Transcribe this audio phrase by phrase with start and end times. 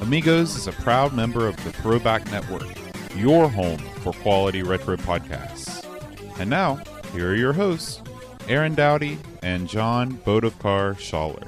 [0.00, 2.66] Amigos is a proud member of the Throwback Network,
[3.14, 5.84] your home for quality retro podcasts.
[6.40, 6.80] And now,
[7.12, 8.00] here are your hosts,
[8.48, 11.46] Aaron Dowdy and John Bodovkar Schaller.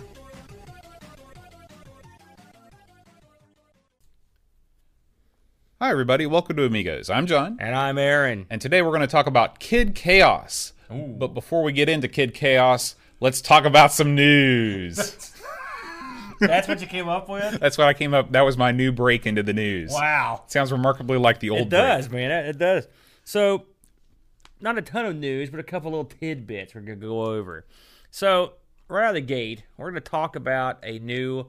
[5.80, 6.26] Hi, everybody.
[6.26, 7.08] Welcome to Amigos.
[7.08, 7.56] I'm John.
[7.58, 8.44] And I'm Aaron.
[8.50, 10.74] And today we're going to talk about Kid Chaos.
[10.90, 15.30] But before we get into Kid Chaos, let's talk about some news.
[16.46, 17.60] That's what you came up with?
[17.60, 18.32] That's what I came up.
[18.32, 19.92] That was my new break into the news.
[19.92, 20.44] Wow.
[20.46, 21.62] Sounds remarkably like the old.
[21.62, 22.30] It does, man.
[22.30, 22.86] It does.
[23.24, 23.66] So,
[24.60, 27.66] not a ton of news, but a couple little tidbits we're going to go over.
[28.10, 28.54] So,
[28.88, 31.46] right out of the gate, we're going to talk about a new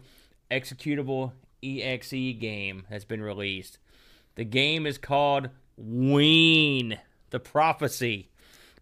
[0.49, 1.31] executable
[1.63, 3.79] EXE game that's been released.
[4.35, 6.99] The game is called Ween,
[7.29, 8.29] the Prophecy.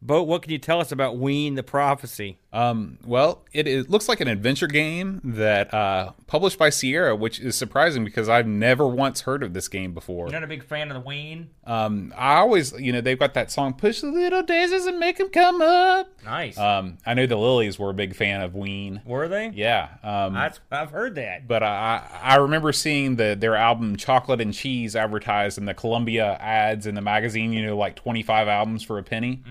[0.04, 2.40] Bo, what can you tell us about Ween, the Prophecy?
[2.52, 7.40] Um, well, it is, looks like an adventure game that uh, published by Sierra, which
[7.40, 10.26] is surprising because I've never once heard of this game before.
[10.26, 11.52] You're not a big fan of the Ween?
[11.66, 15.18] Um, I always, you know, they've got that song "Push the Little Daisies and Make
[15.18, 16.58] Them Come Up." Nice.
[16.58, 19.02] Um, I know the Lilies were a big fan of Ween.
[19.06, 19.50] Were they?
[19.50, 19.90] Yeah.
[20.04, 21.48] Um, That's, I've heard that.
[21.48, 26.38] but I I remember seeing the their album Chocolate and Cheese advertised in the Columbia
[26.40, 27.54] ads in the magazine.
[27.54, 29.42] You know, like twenty five albums for a penny.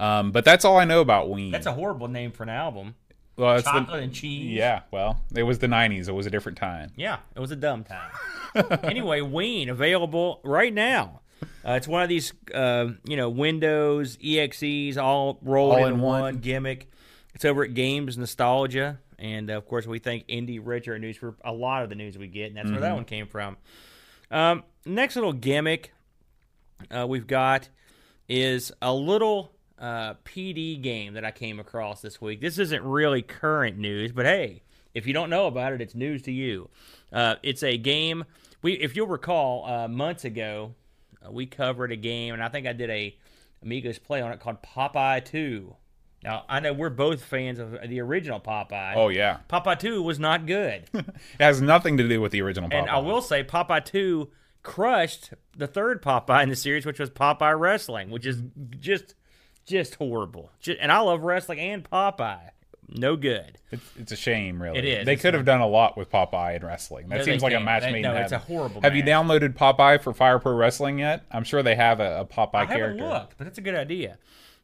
[0.00, 1.46] Um, but that's all I know about Ween.
[1.46, 1.52] Mm-hmm.
[1.52, 2.94] That's a horrible name for an album.
[3.36, 4.52] well, it's the- Chocolate and cheese.
[4.56, 4.82] yeah.
[4.90, 6.08] Well, it was the '90s.
[6.08, 6.92] It was a different time.
[6.96, 8.10] Yeah, it was a dumb time.
[8.82, 11.20] anyway, Ween available right now.
[11.42, 16.00] Uh, it's one of these, uh, you know, Windows EXEs all rolled All in, in
[16.00, 16.20] one.
[16.20, 16.36] one.
[16.38, 16.88] gimmick.
[17.34, 21.36] It's over at Games Nostalgia, and uh, of course, we thank Indie Retro News for
[21.44, 23.56] a lot of the news we get, and that's where that one came from.
[24.30, 25.92] Um, next little gimmick
[26.90, 27.68] uh, we've got
[28.28, 32.40] is a little uh, PD game that I came across this week.
[32.40, 34.62] This isn't really current news, but hey,
[34.94, 36.68] if you don't know about it, it's news to you.
[37.12, 38.24] Uh, it's a game.
[38.62, 40.74] We, if you'll recall, uh, months ago,
[41.26, 43.16] uh, we covered a game, and I think I did a
[43.62, 45.74] Amigos play on it called Popeye Two.
[46.22, 48.94] Now I know we're both fans of the original Popeye.
[48.96, 50.84] Oh yeah, Popeye Two was not good.
[50.94, 51.04] it
[51.38, 52.68] has nothing to do with the original.
[52.72, 52.92] And Popeye.
[52.92, 54.28] I will say, Popeye 2
[54.62, 58.42] crushed the third Popeye in the series, which was Popeye Wrestling, which is
[58.78, 59.14] just
[59.64, 60.50] just horrible.
[60.60, 62.50] Ju- And I love wrestling and Popeye.
[62.90, 63.58] No good.
[63.70, 64.78] It's, it's a shame, really.
[64.78, 65.06] It is.
[65.06, 67.08] They could have done a lot with Popeye and wrestling.
[67.08, 69.02] That No, seems like a match They- made no, in it's a horrible Have you
[69.02, 71.24] downloaded Popeye for Fire Pro Wrestling yet?
[71.30, 73.02] I'm sure they have a, a Popeye I character.
[73.04, 74.16] haven't looked, but it's a good idea.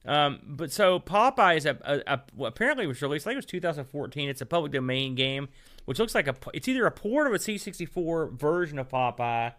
[0.07, 3.27] Um, but so Popeye is a, a, a apparently was released.
[3.27, 4.29] I think it was 2014.
[4.29, 5.49] It's a public domain game,
[5.87, 6.35] which looks like a.
[6.53, 9.53] It's either a port of a C64 version of Popeye,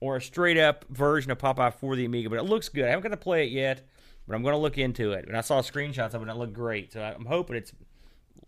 [0.00, 2.28] or a straight up version of Popeye for the Amiga.
[2.30, 2.84] But it looks good.
[2.86, 3.86] I haven't got to play it yet,
[4.26, 5.26] but I'm going to look into it.
[5.28, 6.92] And I saw screenshots of it, and it looked great.
[6.92, 7.72] So I'm hoping it's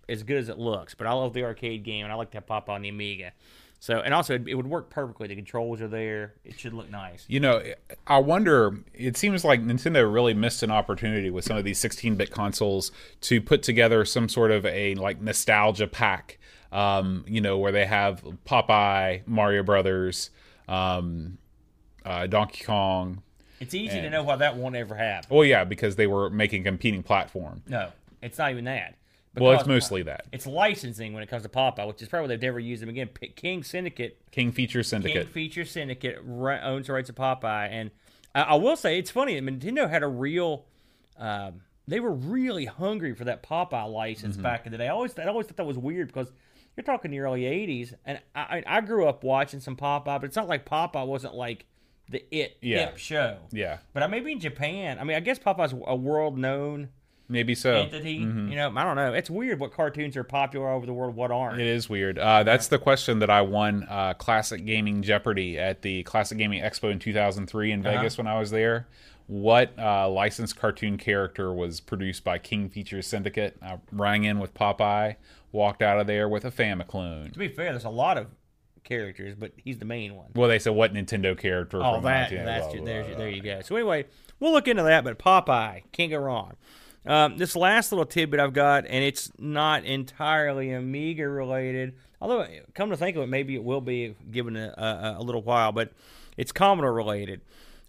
[0.08, 0.94] as good as it looks.
[0.94, 3.32] But I love the arcade game, and I like to have Popeye on the Amiga.
[3.78, 5.28] So and also it, it would work perfectly.
[5.28, 6.34] The controls are there.
[6.44, 7.24] It should look nice.
[7.28, 7.62] You know,
[8.06, 8.78] I wonder.
[8.94, 12.90] It seems like Nintendo really missed an opportunity with some of these 16-bit consoles
[13.22, 16.38] to put together some sort of a like nostalgia pack.
[16.72, 20.30] Um, you know, where they have Popeye, Mario Brothers,
[20.68, 21.38] um,
[22.04, 23.22] uh, Donkey Kong.
[23.60, 25.28] It's easy to know why that won't ever happen.
[25.30, 27.62] Well, yeah, because they were making competing platform.
[27.66, 27.90] No,
[28.20, 28.96] it's not even that.
[29.36, 30.26] Well, it's mostly that.
[30.32, 33.08] It's licensing when it comes to Popeye, which is probably they've never used them again.
[33.08, 35.32] P- King Syndicate, King Feature Syndicate, King.
[35.32, 37.90] Feature Syndicate ri- owns the rights of Popeye, and
[38.34, 39.38] I, I will say it's funny.
[39.38, 40.64] That Nintendo had a real,
[41.18, 44.42] um, they were really hungry for that Popeye license Mm-hmm.
[44.42, 44.86] back in the day.
[44.86, 46.32] I always, I always thought that was weird because
[46.76, 50.24] you're talking the early '80s, and I, I I grew up watching some Popeye, but
[50.24, 51.64] it's not like Popeye wasn't like
[52.08, 52.86] the it Yeah.
[52.86, 53.38] hip show.
[53.50, 54.98] yeah, But I maybe in Japan.
[55.00, 56.90] I mean, I guess Popeye's a world known
[57.28, 57.74] maybe so.
[57.74, 58.12] entity.
[58.12, 58.24] You
[58.54, 59.12] know, I don't know.
[59.12, 61.60] It's weird what cartoons are popular over the world, what aren't.
[61.60, 62.18] It is weird.
[62.18, 66.62] Uh, that's the question that I won uh, Classic Gaming Jeopardy at the Classic Gaming
[66.62, 67.96] Expo in 2003 in Uh-huh.
[67.96, 68.86] Vegas when I was there.
[69.28, 73.56] What uh, licensed cartoon character was produced by King Features Syndicate?
[73.60, 75.16] I rang in with Popeye,
[75.50, 77.32] walked out of there with a Famiclone.
[77.32, 78.28] To be fair, there's a lot of
[78.84, 80.26] characters, but he's the main one.
[80.36, 81.78] Well, they said what Nintendo character?
[81.82, 83.24] Oh, from that 19 that's blah, blah, blah, there blah.
[83.24, 83.60] you go.
[83.62, 84.04] So anyway,
[84.38, 85.02] we'll look into that.
[85.02, 86.52] But Popeye can't go wrong.
[87.06, 91.94] Um, this last little tidbit I've got, and it's not entirely Amiga related.
[92.20, 95.42] Although, come to think of it, maybe it will be given a, a, a little
[95.42, 95.72] while.
[95.72, 95.92] But
[96.36, 97.42] it's Commodore related.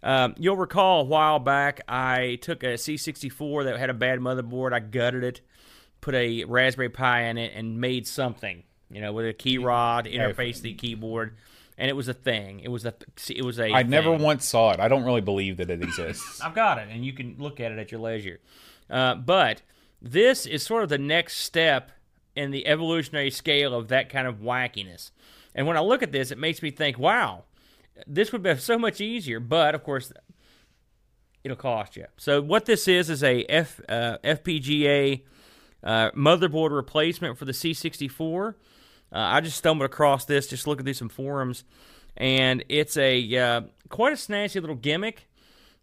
[0.03, 4.73] Um, you'll recall a while back I took a C64 that had a bad motherboard.
[4.73, 5.41] I gutted it,
[6.01, 8.63] put a Raspberry Pi in it, and made something.
[8.89, 11.35] You know, with a Keyrah interface the keyboard,
[11.77, 12.61] and it was a thing.
[12.61, 12.93] It was a
[13.29, 13.73] it was a.
[13.73, 14.79] I never once saw it.
[14.79, 16.39] I don't really believe that it exists.
[16.41, 18.39] I've got it, and you can look at it at your leisure.
[18.89, 19.61] Uh, but
[20.01, 21.91] this is sort of the next step
[22.35, 25.11] in the evolutionary scale of that kind of wackiness.
[25.55, 27.43] And when I look at this, it makes me think, wow,
[28.05, 29.39] this would be so much easier.
[29.39, 30.11] But of course,
[31.43, 32.05] it'll cost you.
[32.17, 35.23] So what this is is a F, uh, FPGA
[35.83, 38.49] uh, motherboard replacement for the C64.
[38.49, 38.53] Uh,
[39.11, 41.63] I just stumbled across this, just looking through some forums,
[42.17, 45.26] and it's a uh, quite a snazzy little gimmick.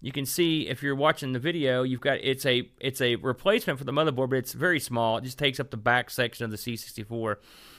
[0.04, 3.78] You can see if you're watching the video, you've got it's a it's a replacement
[3.78, 5.16] for the motherboard, but it's very small.
[5.16, 7.36] It just takes up the back section of the C64.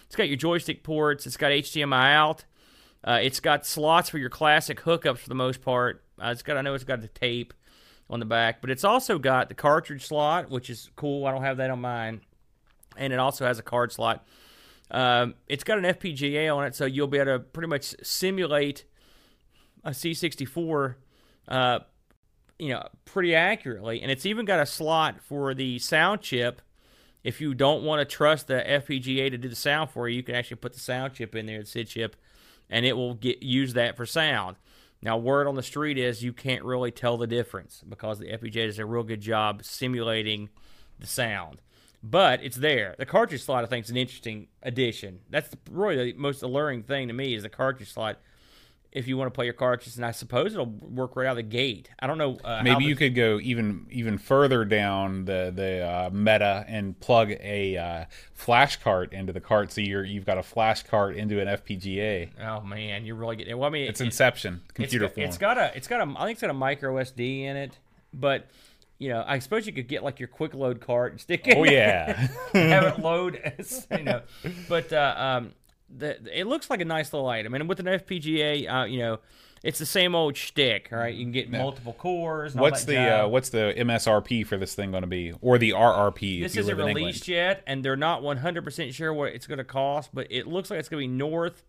[0.07, 1.27] It's got your joystick ports.
[1.27, 2.45] It's got HDMI out.
[3.03, 6.03] Uh, it's got slots for your classic hookups for the most part.
[6.19, 7.53] Uh, it's got I know it's got the tape
[8.09, 11.27] on the back, but it's also got the cartridge slot, which is cool.
[11.27, 12.21] I don't have that on mine,
[12.97, 14.25] and it also has a card slot.
[14.89, 18.83] Um, it's got an FPGA on it, so you'll be able to pretty much simulate
[19.83, 20.95] a C64,
[21.47, 21.79] uh,
[22.59, 24.01] you know, pretty accurately.
[24.01, 26.61] And it's even got a slot for the sound chip.
[27.23, 30.23] If you don't want to trust the FPGA to do the sound for you, you
[30.23, 32.15] can actually put the sound chip in there, the SID chip,
[32.69, 34.57] and it will get use that for sound.
[35.01, 38.67] Now, word on the street is you can't really tell the difference because the FPGA
[38.67, 40.49] does a real good job simulating
[40.99, 41.61] the sound.
[42.01, 42.95] But it's there.
[42.97, 45.21] The cartridge slot, I think, is an interesting addition.
[45.29, 48.19] That's really the most alluring thing to me is the cartridge slot.
[48.95, 51.35] If you want to play your cartridges, and I suppose it'll work right out of
[51.37, 51.89] the gate.
[51.99, 52.37] I don't know.
[52.43, 57.31] Uh, Maybe you could go even even further down the the uh, meta and plug
[57.31, 61.41] a uh, flash cart into the cart, so you're you've got a flash cart into
[61.41, 62.29] an FPGA.
[62.41, 63.57] Oh man, you're really getting.
[63.57, 65.27] Well, I mean, It's it- Inception, computer it's form.
[65.27, 67.77] It's got a, it's got a, I think it's got a micro SD in it,
[68.13, 68.47] but
[68.97, 71.57] you know, I suppose you could get like your quick load cart and stick it.
[71.57, 72.13] oh yeah,
[72.53, 74.21] have it load, as you know.
[74.69, 75.51] But uh, um,
[75.89, 79.19] the it looks like a nice little item, and with an FPGA, uh, you know,
[79.63, 80.89] it's the same old shtick.
[80.91, 81.13] right?
[81.13, 82.53] you can get multiple cores.
[82.55, 86.41] What's the uh, what's the MSRP for this thing going to be, or the RRP?
[86.41, 89.47] This if you isn't live in released yet, and they're not 100% sure what it's
[89.47, 91.63] going to cost, but it looks like it's going to be north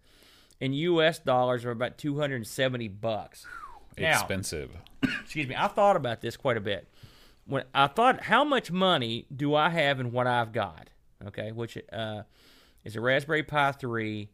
[0.61, 1.19] in U.S.
[1.19, 3.47] dollars of about 270 bucks.
[3.99, 4.71] Now, Expensive.
[5.23, 6.89] excuse me, I thought about this quite a bit.
[7.47, 10.91] When I thought, how much money do I have in what I've got?
[11.27, 12.23] Okay, which uh,
[12.87, 14.31] is a Raspberry Pi 3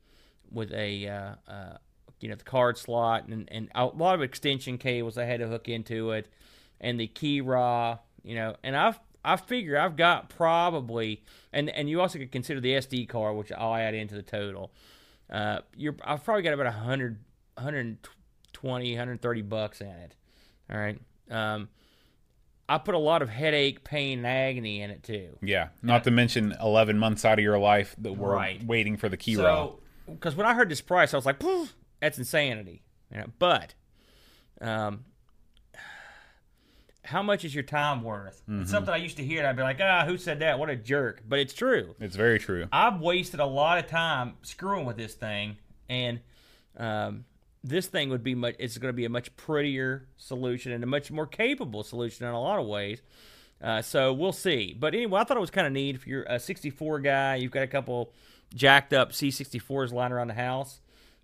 [0.51, 1.77] with a uh, uh,
[2.21, 5.49] you know the card slot and, and a lot of extension cables I had to
[5.49, 6.29] hook into it,
[6.79, 12.03] and the Keyrah, you know, and I've I figure I've got probably and and you
[12.03, 14.71] also could consider the SD card, which I'll add into the total.
[15.31, 17.19] Uh, you're I've probably got about 100,
[17.55, 20.15] 120, 130 bucks in it.
[20.71, 21.01] All right.
[21.31, 21.71] Um,
[22.69, 25.37] I put a lot of headache, pain, and agony in it too.
[25.43, 28.63] Yeah, not to mention 11 months out of your life that we're Right.
[28.65, 29.35] waiting for the key.
[29.35, 33.27] So, because when I heard this price, I was like, "Poof, "That's insanity." You know,
[33.39, 33.75] but,
[34.61, 35.05] um,
[37.05, 38.43] how much is your time worth?
[38.49, 38.63] Mm-hmm.
[38.63, 40.59] It's something I used to hear, and I'd be like, "Ah, who said that?
[40.59, 41.95] What a jerk!" But it's true.
[42.01, 42.69] It's very true.
[42.73, 45.57] I've wasted a lot of time screwing with this thing,
[45.89, 46.21] and
[46.77, 47.25] um,
[47.65, 48.57] this thing would be much.
[48.59, 52.33] It's going to be a much prettier solution and a much more capable solution in
[52.33, 53.03] a lot of ways.
[53.63, 54.77] Uh, so we'll see.
[54.79, 55.95] But anyway, I thought it was kind of neat.
[55.95, 58.13] If you're a 64 guy, you've got a couple
[58.55, 60.81] jacked up C64s lying around the house.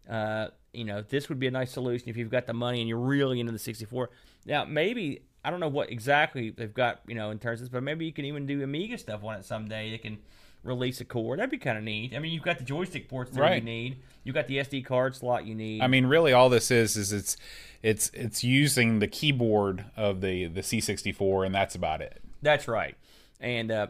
[0.08, 2.88] Uh, you know, this would be a nice solution if you've got the money and
[2.88, 4.10] you're really into the 64.
[4.46, 7.72] Now, maybe I don't know what exactly they've got, you know, in terms of this,
[7.72, 9.90] but maybe you can even do Amiga stuff on it someday.
[9.90, 10.18] They can
[10.62, 11.36] release a core.
[11.36, 12.14] That'd be kind of neat.
[12.14, 13.98] I mean, you've got the joystick ports that you need.
[14.24, 15.80] You've got the SD card slot you need.
[15.82, 17.36] I mean, really, all this is is it's
[17.82, 22.20] it's it's using the keyboard of the the C64, and that's about it.
[22.42, 22.96] That's right.
[23.40, 23.86] And uh,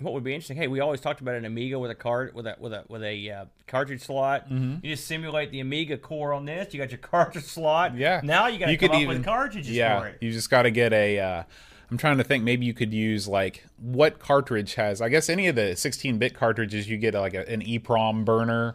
[0.00, 0.56] what would be interesting?
[0.56, 3.02] Hey, we always talked about an Amiga with a card with a with a with
[3.02, 4.48] a uh, cartridge slot.
[4.48, 4.84] Mm-hmm.
[4.84, 6.72] You just simulate the Amiga core on this.
[6.72, 7.96] You got your cartridge slot.
[7.96, 8.20] Yeah.
[8.24, 10.18] Now you got to come could up even- with cartridges yeah, for it.
[10.20, 11.18] you just got to get a.
[11.18, 11.42] Uh,
[11.94, 12.42] I'm trying to think.
[12.42, 15.00] Maybe you could use like what cartridge has.
[15.00, 18.74] I guess any of the 16-bit cartridges, you get like a, an EEPROM burner,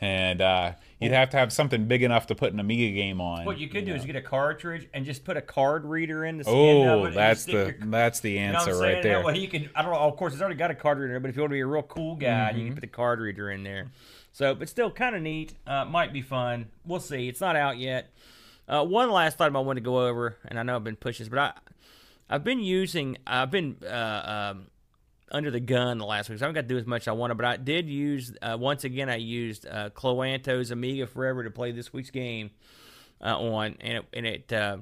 [0.00, 3.44] and uh, you'd have to have something big enough to put an Amiga game on.
[3.44, 6.38] What you could do is get a cartridge and just put a card reader in
[6.38, 7.14] the end Oh, it.
[7.14, 9.24] that's the your- that's the You know answer right there.
[9.24, 9.68] Way you can.
[9.74, 9.98] I don't know.
[9.98, 11.66] Of course, it's already got a card reader, but if you want to be a
[11.66, 12.58] real cool guy, Mm-hmm.
[12.60, 13.88] you can put the card reader in there.
[14.30, 15.54] So, but still, kind of neat.
[15.66, 16.66] Uh, might be fun.
[16.86, 17.26] We'll see.
[17.26, 18.12] It's not out yet.
[18.68, 21.24] Uh, one last item I want to go over, and I know I've been pushing
[21.24, 21.52] this, but I,
[22.30, 23.18] I've been using.
[23.26, 24.66] I've been uh, um,
[25.30, 26.38] under the gun the last week.
[26.38, 28.32] So I haven't got to do as much as I wanted, but I did use.
[28.40, 32.50] Uh, once again, I used uh, Cloanto's Amiga Forever to play this week's game.
[33.22, 34.78] uh, on, and it and it uh,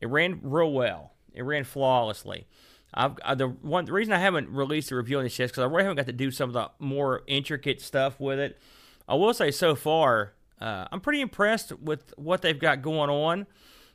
[0.00, 1.12] it ran real well.
[1.32, 2.46] It ran flawlessly.
[2.92, 5.62] I've uh, the one the reason I haven't released a review on this yet because
[5.62, 8.58] I really haven't got to do some of the more intricate stuff with it.
[9.08, 13.46] I will say so far, uh, I'm pretty impressed with what they've got going on.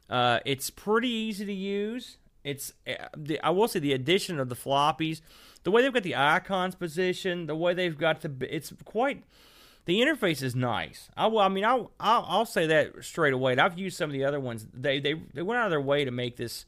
[0.09, 2.17] Uh, it's pretty easy to use.
[2.43, 3.07] It's uh,
[3.43, 5.21] I will say the addition of the floppies,
[5.63, 9.23] the way they've got the icons positioned, the way they've got the it's quite.
[9.85, 11.09] The interface is nice.
[11.17, 11.39] I will.
[11.39, 13.53] I mean, I'll, I'll I'll say that straight away.
[13.53, 14.67] And I've used some of the other ones.
[14.73, 16.65] They they they went out of their way to make this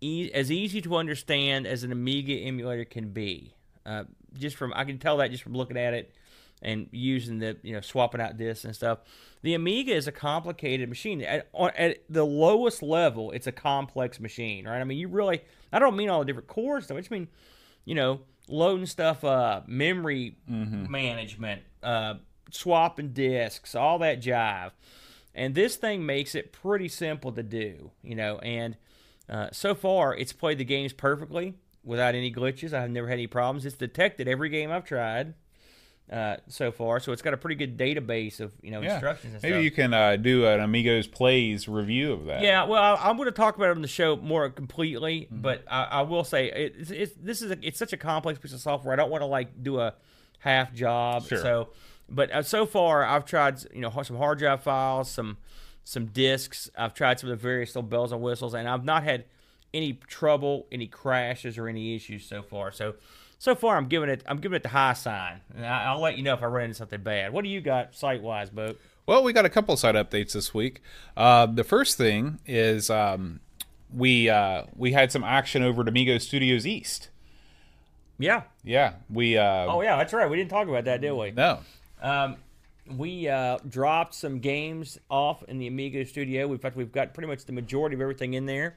[0.00, 3.54] e- as easy to understand as an Amiga emulator can be.
[3.84, 6.14] Uh, just from I can tell that just from looking at it
[6.62, 8.98] and using the you know swapping out discs and stuff.
[9.42, 11.22] The Amiga is a complicated machine.
[11.22, 14.80] At, at the lowest level, it's a complex machine, right?
[14.80, 16.96] I mean, you really I don't mean all the different cores stuff.
[16.96, 17.28] I just mean
[17.84, 20.36] you know loading stuff up, memory
[20.90, 22.14] management, uh,
[22.50, 24.72] swapping discs, all that jive.
[25.34, 28.38] And this thing makes it pretty simple to do, you know.
[28.40, 28.76] And
[29.28, 32.72] uh, so far, it's played the games perfectly without any glitches.
[32.72, 33.64] I've never had any problems.
[33.64, 35.34] It's detected every game I've tried
[36.10, 38.94] uh, so far, so it's got a pretty good database of you know Yeah.
[38.94, 39.64] instructions and Maybe stuff.
[39.64, 42.42] you can uh, do an Amigos Plays review of that.
[42.42, 45.40] Yeah, well, I- I'm going to talk about it on the show more completely, Mm-hmm.
[45.42, 48.38] but I, I will say it, it's, it's this is a, it's such a complex
[48.40, 48.92] piece of software.
[48.92, 49.94] I don't want to like do a
[50.40, 51.26] half job.
[51.26, 51.38] Sure.
[51.38, 51.68] So,
[52.08, 55.36] but uh, so far I've tried you know some hard drive files, some
[55.84, 56.68] some discs.
[56.76, 59.26] I've tried some of the various little bells and whistles, and I've not had
[59.72, 62.72] any trouble, any crashes, or any issues so far.
[62.72, 62.94] So.
[63.40, 64.22] So far, I'm giving it.
[64.26, 65.40] I'm giving it the high sign.
[65.56, 67.32] And I, I'll let you know if I run into something bad.
[67.32, 68.74] What do you got site wise, Bo?
[69.06, 70.82] Well, we got a couple site updates this week.
[71.16, 73.40] Uh, the first thing is um,
[73.90, 77.08] we uh, we had some action over at Amigo Studios East.
[78.18, 78.42] Yeah.
[78.62, 79.38] Yeah, we.
[79.38, 80.28] Uh, Oh yeah, that's right.
[80.28, 81.30] We didn't talk about that, did we?
[81.30, 81.60] No.
[82.02, 82.36] Um,
[82.94, 86.52] we uh, dropped some games off in the Amigo studio.
[86.52, 88.76] In fact, we've got pretty much the majority of everything in there.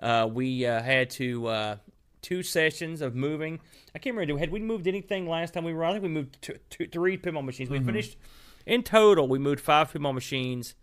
[0.00, 1.76] Uh, we uh, had to uh,
[2.22, 3.60] two sessions of moving.
[3.94, 4.38] I can't remember.
[4.38, 5.84] Had we moved anything last time we were?
[5.84, 7.68] I think we moved two, two, three pinball machines.
[7.68, 8.16] We finished
[8.64, 9.28] in total.
[9.28, 10.74] We moved five pinball machines,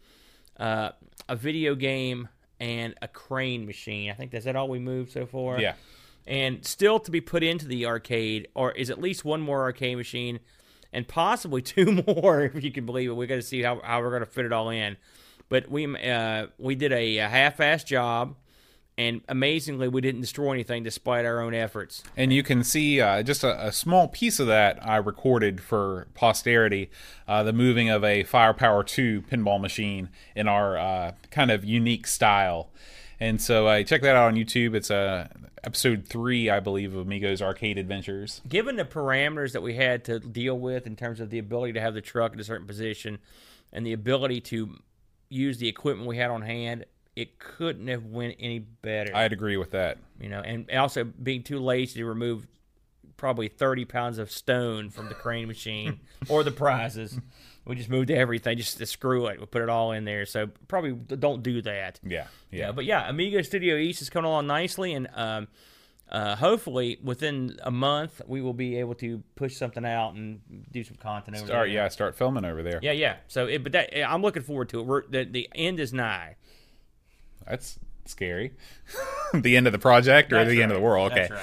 [0.59, 0.89] uh,
[1.27, 2.27] a video game,
[2.59, 4.11] and a crane machine.
[4.11, 5.73] I think that's that all we moved so far Yeah.
[6.27, 9.95] and still to be put into the arcade, or is at least one more arcade
[9.97, 10.39] machine,
[10.91, 13.13] and possibly two more, if you can believe it.
[13.13, 14.97] We got to see how, how we're going to fit it all in.
[15.47, 18.35] But we uh, we did a, a half-assed job,
[18.99, 22.03] and amazingly, we didn't destroy anything despite our own efforts.
[22.17, 26.07] And you can see uh, just a, a small piece of that I recorded for
[26.15, 26.91] posterity
[27.25, 32.07] uh, the moving of a Firepower 2 pinball machine in our uh, kind of unique
[32.07, 32.71] style.
[33.21, 34.75] And so uh, check that out on YouTube.
[34.75, 35.29] It's uh,
[35.63, 38.41] episode three, I believe, of Amigos Arcade Adventures.
[38.49, 41.79] Given the parameters that we had to deal with in terms of the ability to
[41.79, 43.19] have the truck in a certain position,
[43.71, 44.75] and the ability to
[45.29, 46.83] use the equipment we had on hand,
[47.21, 49.15] it couldn't have went any better.
[49.15, 49.97] I'd agree with that.
[50.19, 52.47] you know, and also being too lazy to remove
[53.17, 55.99] probably 30 pounds of stone from the crane machine
[56.29, 57.19] or the prizes.
[57.65, 59.39] We just moved everything, just to screw it.
[59.39, 60.25] We put it all in there.
[60.25, 61.99] So probably don't do that.
[62.03, 62.27] Yeah.
[62.51, 65.47] Yeah, but yeah, Amiga Studio East is coming along nicely, and um,
[66.09, 70.39] uh, hopefully within a month we will be able to push something out and
[70.71, 71.75] do some content over Start, there.
[71.75, 72.79] yeah, start filming over there.
[72.81, 73.17] yeah, yeah.
[73.27, 74.85] So, it, but that I'm looking forward to it.
[74.87, 76.37] We're, the the end is nigh.
[77.49, 78.53] That's scary.
[79.33, 81.11] the end of the project or That's the end of the world.
[81.11, 81.27] Okay.
[81.29, 81.41] Right.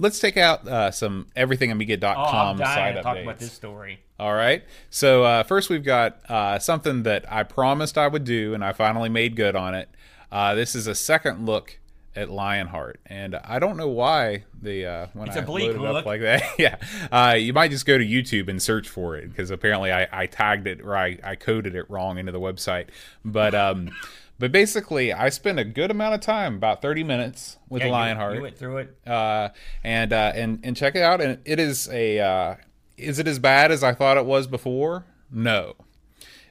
[0.00, 4.00] Let's take out uh, some Oh, everythingamiga.com dying site to talk about this story.
[4.18, 4.64] All right.
[4.90, 8.72] So uh, first, we've got uh, something that I promised I would do, and I
[8.72, 9.88] finally made good on it.
[10.30, 11.78] Uh, this is a second look
[12.14, 15.84] at Lionheart, and I don't know why the uh, when It's I a bleak loaded
[15.84, 16.06] up look.
[16.06, 16.42] like that.
[16.58, 16.76] yeah,
[17.10, 20.26] uh, you might just go to YouTube and search for it because apparently I, I
[20.26, 22.86] tagged it or I, I coded it wrong into the website.
[23.24, 23.90] But um,
[24.38, 27.92] but basically, I spent a good amount of time, about thirty minutes, with Yeah, you-
[27.92, 28.96] Lionheart You, went through it.
[29.06, 29.48] uh,
[29.84, 31.20] and uh, and and check it out.
[31.20, 32.54] And it is a uh,
[32.96, 35.04] is it as bad as I thought it was before?
[35.30, 35.74] No.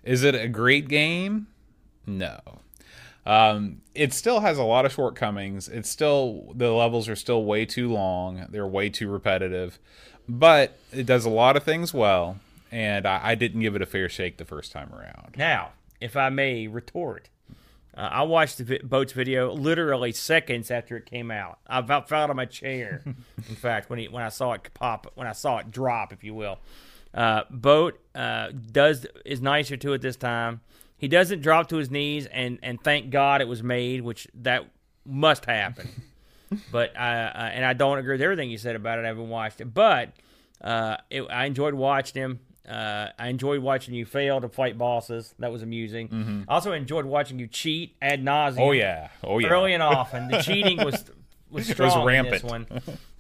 [0.04, 1.48] Is it a great game?
[2.06, 2.40] No.
[3.26, 5.68] Um, it still has a lot of shortcomings.
[5.68, 8.46] It's still the levels are still way too long.
[8.50, 9.80] They're way too repetitive,
[10.30, 12.40] but it does a lot of things well.
[12.72, 15.36] And I, I didn't give it a fair shake the first time around.
[15.38, 17.28] Now, if I may retort,
[17.98, 21.58] uh, I watched the vi- boat's video literally seconds after it came out.
[21.66, 23.02] I about fell out of my chair.
[23.06, 26.24] in fact, when he, when I saw it pop, when I saw it drop, if
[26.24, 26.60] you will,
[27.16, 30.62] uh, boat uh, does is nicer to it this time.
[30.96, 34.70] He doesn't drop to his knees, and and thank God it was made, which that
[35.04, 35.90] must happen.
[36.72, 39.06] but I uh, and I don't agree with everything you said about it.
[39.06, 40.14] I haven't watched it, but
[40.62, 42.40] uh, it, I enjoyed watching him.
[42.68, 45.34] Uh, I enjoyed watching you fail to fight bosses.
[45.40, 46.46] That was amusing.
[46.48, 48.54] I also enjoyed watching you cheat ad nauseum.
[48.54, 48.62] Mm-hmm.
[48.62, 49.08] Oh yeah.
[49.24, 49.48] Oh yeah.
[49.48, 50.28] early and often.
[50.28, 51.06] The cheating was
[51.50, 52.42] was strong in rampant.
[52.42, 52.68] this one.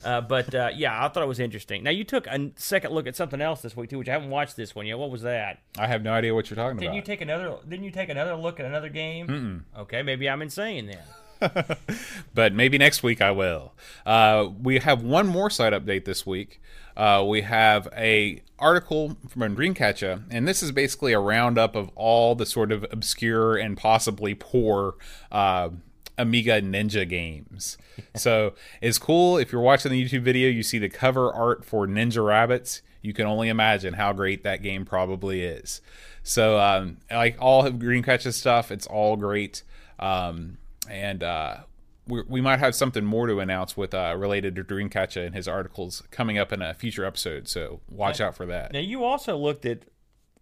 [0.04, 1.84] Uh, but uh, yeah, I thought it was interesting.
[1.84, 4.30] Now you took a second look at something else this week too, which I haven't
[4.30, 4.98] watched this one yet.
[4.98, 5.60] What was that?
[5.78, 6.82] I have no idea what you're talking about.
[6.82, 7.56] Didn't you take another?
[7.68, 9.28] Didn't you take another look at another game?
[9.28, 9.82] Mm-mm.
[9.82, 11.04] Okay, maybe I'm insane then.
[12.34, 13.74] but maybe next week I will.
[14.06, 16.62] Uh, we have one more site update this week.
[16.98, 22.34] Uh, we have a article from Dreamcatcher, and this is basically a roundup of all
[22.34, 24.96] the sort of obscure and possibly poor
[25.32, 25.70] uh,
[26.18, 27.78] Amiga Ninja games.
[28.16, 31.86] so it's cool if you're watching the YouTube video, you see the cover art for
[31.86, 32.82] Ninja Rabbits.
[33.04, 35.82] You can only imagine how great that game probably is.
[36.24, 39.62] So, um, like all of Dreamcatcher stuff, it's all great.
[40.00, 40.58] Um,
[40.90, 41.58] and uh,
[42.08, 45.48] we, we might have something more to announce with uh, related to Dreamcatcher and his
[45.48, 47.48] articles coming up in a future episode.
[47.48, 48.74] So watch out for that.
[48.74, 49.86] Now you also looked at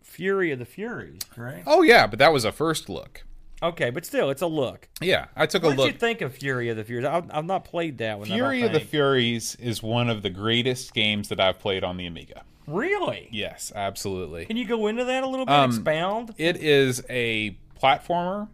[0.02, 1.64] Fury of the Furries, right?
[1.66, 3.24] Oh yeah, but that was a first look.
[3.64, 4.90] Okay, but still, it's a look.
[5.02, 5.78] Yeah, I took What a look.
[5.80, 7.06] What did you think of Fury of the Furries?
[7.06, 8.28] I've, I've not played that one.
[8.28, 8.80] Fury of the.
[8.80, 12.44] Furries is one of the greatest games that I've played on the Amiga.
[12.68, 13.30] Really?
[13.32, 14.46] Yes, absolutely.
[14.46, 15.54] Can you go into that a little bit?
[15.54, 16.34] Um, Expound.
[16.38, 18.48] It is a platformer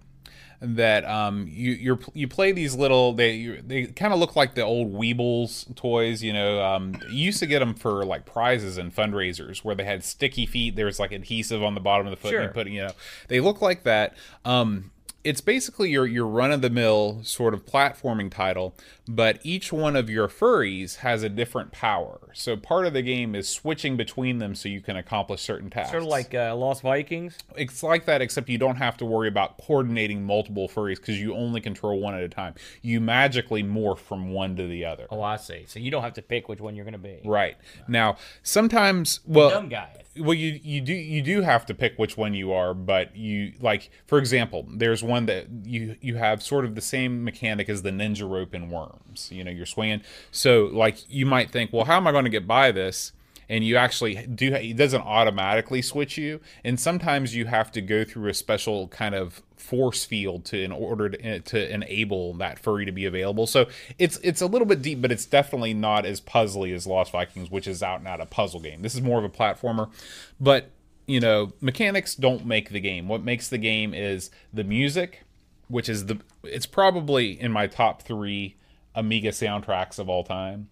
[0.64, 4.54] that um you you're you play these little they you, they kind of look like
[4.54, 8.78] the old Weebles toys you know um you used to get them for like prizes
[8.78, 12.12] and fundraisers where they had sticky feet there was like adhesive on the bottom of
[12.12, 12.44] the foot and Sure.
[12.44, 12.92] you put you know
[13.28, 14.16] they look like that
[14.46, 14.92] um
[15.24, 18.76] it's basically your your run of the mill sort of platforming title,
[19.08, 22.20] but each one of your furries has a different power.
[22.34, 25.92] So part of the game is switching between them so you can accomplish certain tasks.
[25.92, 27.38] Sort of like uh, Lost Vikings.
[27.56, 31.36] it's like that except you don't have to worry about coordinating multiple furries because you
[31.36, 32.56] only control one at a time.
[32.82, 35.08] You magically morph from one to the other.
[35.10, 35.66] Oh, I see.
[35.68, 37.22] So you don't have to pick which one you're going to be.
[37.26, 37.58] Right.
[37.88, 40.01] Now, sometimes well Dumb guy.
[40.18, 43.54] Well you you do you do have to pick which one you are but you
[43.62, 47.82] like for example there's one that you you have sort of the same mechanic as
[47.82, 50.02] the ninja rope in worms you know you're swinging.
[50.32, 53.14] So like you might think well how am i going to get by this
[53.52, 56.40] and you actually do it doesn't automatically switch you.
[56.64, 60.72] And sometimes you have to go through a special kind of force field to in
[60.72, 63.46] order to, eh, to enable that furry to be available.
[63.46, 63.68] So
[64.00, 67.52] it's it's a little bit deep but it's definitely not as puzzly as lost vikings
[67.52, 68.84] which is out and out a puzzle game.
[68.84, 69.92] This is more of a platformer
[70.40, 70.72] but
[71.06, 73.10] you know mechanics don't make the game.
[73.10, 75.26] What makes the game is the music
[75.68, 78.56] which is the it's probably in my top three
[78.96, 80.70] amiga soundtracks of all time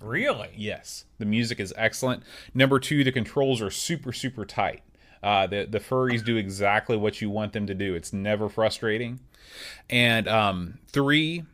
[0.00, 0.50] Really?
[0.56, 2.22] Yes, the music is excellent.
[2.54, 4.82] Number two, the controls are super super tight.
[5.22, 7.94] Uh, the the furries do exactly what you want them to do.
[7.94, 9.20] It's never frustrating.
[9.88, 11.44] And um, three,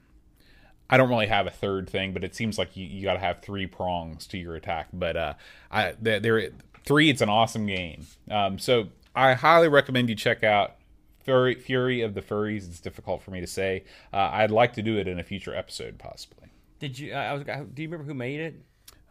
[0.91, 3.21] I don't really have a third thing, but it seems like you, you got to
[3.21, 4.89] have three prongs to your attack.
[4.93, 5.35] But uh,
[5.71, 6.51] I there
[6.85, 8.07] three, it's an awesome game.
[8.31, 10.77] Um, so I highly recommend you check out
[11.21, 12.69] Fury, Fury of the Furries.
[12.69, 13.85] It's difficult for me to say.
[14.13, 16.52] Uh, I'd like to do it in a future episode, possibly.
[16.83, 17.15] Did you?
[17.15, 17.45] I was.
[17.45, 18.55] Do you remember who made it?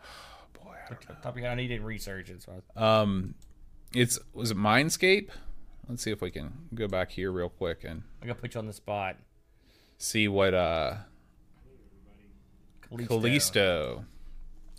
[0.53, 2.43] Boy, I don't Top of your head, I needed research it.
[2.43, 3.33] So I- Um,
[3.95, 5.29] it's was it Mindscape?
[5.87, 8.59] Let's see if we can go back here real quick and I'm gonna put you
[8.59, 9.15] on the spot.
[9.97, 10.95] see what uh
[12.89, 13.07] Kalisto.
[13.07, 14.03] Kalisto.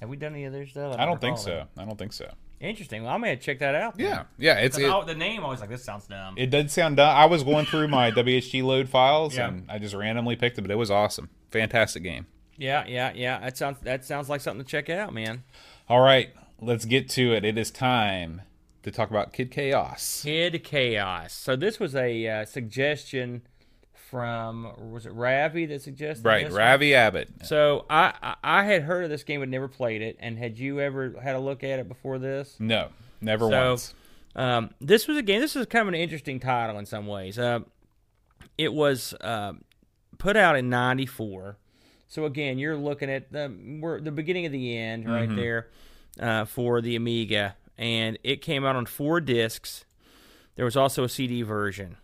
[0.00, 0.96] Have we done any of their stuff?
[0.98, 1.64] I don't think so.
[1.78, 2.31] I don't think so.
[2.61, 3.02] Interesting.
[3.05, 3.96] Well, I may have checked that out.
[3.96, 4.07] then.
[4.07, 4.55] Yeah, yeah.
[4.59, 6.35] It's it, I- the name I was like, this sounds dumb.
[6.37, 6.96] it did sound.
[6.98, 7.09] Dumb.
[7.16, 9.48] I was going through my WHDLoad files Yeah.
[9.48, 11.31] and I just randomly picked it, but it was awesome.
[11.50, 12.26] Fantastic game.
[12.62, 13.40] Yeah, yeah, yeah.
[13.40, 15.42] That sounds that sounds like something to check out, man.
[15.88, 17.44] All right, let's get to it.
[17.44, 18.42] It is time
[18.83, 20.22] to talk about Kid Chaos.
[20.25, 21.33] Kid Chaos.
[21.33, 23.42] So this was a uh, suggestion
[23.94, 26.51] from was it Ravi that suggested Right?
[26.53, 27.29] Ravi Abbott.
[27.44, 30.16] So I, I I had heard of this game but never played it.
[30.20, 32.57] And had you ever had a look at it before this?
[32.59, 32.88] No,
[33.20, 33.94] never So- once.
[34.35, 35.40] Um, this was a game.
[35.42, 37.38] This is kind of an interesting title in some ways.
[37.38, 37.61] Uh,
[38.57, 39.53] it was uh,
[40.16, 41.59] put out in '94.
[42.12, 45.37] So again, you're looking at the we're, the beginning of the end right Mm-hmm.
[45.37, 45.68] there
[46.20, 49.87] uh, for the Amiga, and it came out on four discs.
[50.57, 51.96] There was also a CD version.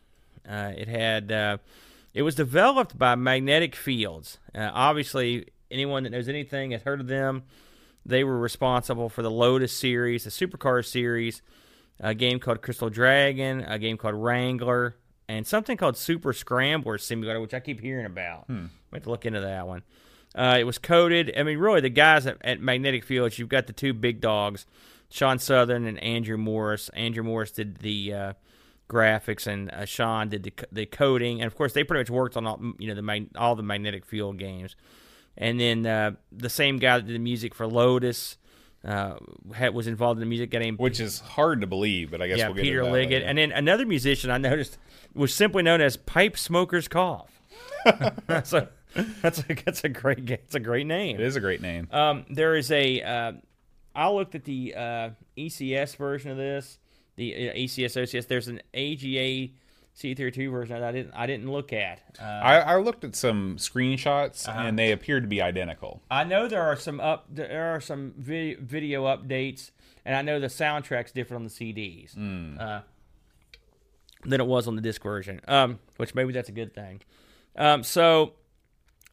[0.49, 1.59] Uh, it had uh,
[2.15, 4.39] it was developed by Magnetic Fields.
[4.55, 7.43] Uh, obviously, anyone that knows anything has heard of them.
[8.07, 11.43] They were responsible for the Lotus series, the Supercar series,
[12.01, 14.97] a game called Crystal Dragon, a game called Wrangler,
[15.29, 18.47] and something called Super Scrambler Simulator, which I keep hearing about.
[18.93, 19.83] I have to look into that one.
[20.35, 21.33] Uh, it was coded.
[21.37, 24.67] I mean, really, the guys at, at Magnetic Fields, you've got the two big dogs,
[25.11, 26.89] Shaun Southern and Andrew Morris.
[26.91, 28.33] Andrew Morris did the uh,
[28.89, 32.37] graphics, and uh, Shaun did the, the coding, and of course, they pretty much worked
[32.37, 34.77] on all you know the all the Magnetic Field games.
[35.37, 38.39] And then uh, the same guy that did the music for Lotus,
[38.89, 39.19] uh,
[39.55, 40.51] had, was involved in the music.
[40.51, 43.11] Guy named Which is hard to believe, but I guess yeah, we'll get Peter Liggett,
[43.11, 43.27] later.
[43.27, 44.79] and then another musician I noticed
[45.15, 47.41] was simply known as Pipe Smoker's Cough.
[48.27, 48.71] that's a
[49.21, 51.17] that's a that's a great that's a great name.
[51.17, 51.89] it is a great name.
[51.93, 53.03] Um, there is a.
[53.03, 53.33] Uh,
[53.95, 56.79] I looked at the uh, ECS version of this,
[57.17, 58.27] the uh, ECS OCS.
[58.27, 59.53] There's an AGA
[59.99, 62.01] CD32 version that I didn't I didn't look at.
[62.21, 64.61] Uh, I, I looked at some screenshots Uh-huh.
[64.61, 66.03] and they appear to be identical.
[66.11, 69.73] I know there are some up there are some vi- video updates,
[70.05, 72.17] and I know the soundtrack's different on the CDs
[72.61, 72.83] uh,
[74.25, 75.41] than it was on the disc version.
[75.49, 77.01] Um, which maybe that's a good thing.
[77.57, 78.35] Um, so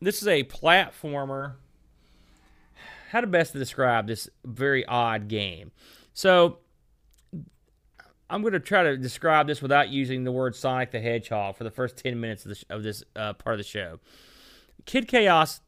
[0.02, 1.54] this is a platformer.
[3.10, 5.72] How to best describe this very odd game?
[6.14, 6.60] So
[8.30, 11.64] I'm going to try to describe this without using the word Sonic the Hedgehog for
[11.64, 14.00] the first ten minutes of, the sh- of this uh, part of the show.
[14.86, 15.62] Kid Chaos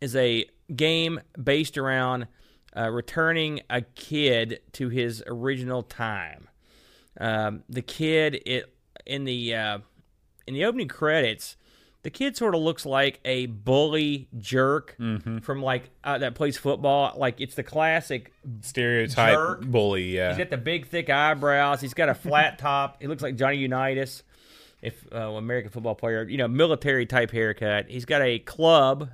[0.00, 2.26] is a game based around
[2.76, 6.48] uh, returning a kid to his original time.
[7.20, 8.74] Um, the kid, it
[9.06, 9.78] in the uh,
[10.46, 11.56] in the opening credits,
[12.04, 14.94] the kid sort of looks like a bully jerk
[15.42, 17.14] from like uh, that plays football.
[17.16, 18.30] Like it's the classic.
[18.60, 19.62] Stereotype Jerk.
[19.62, 20.28] bully, yeah.
[20.28, 21.80] He's got the big thick eyebrows.
[21.80, 23.00] He's got a flat top.
[23.00, 24.22] He looks like Johnny Unitas,
[24.82, 27.88] if uh, American football player, you know, military type haircut.
[27.88, 29.08] He's got a club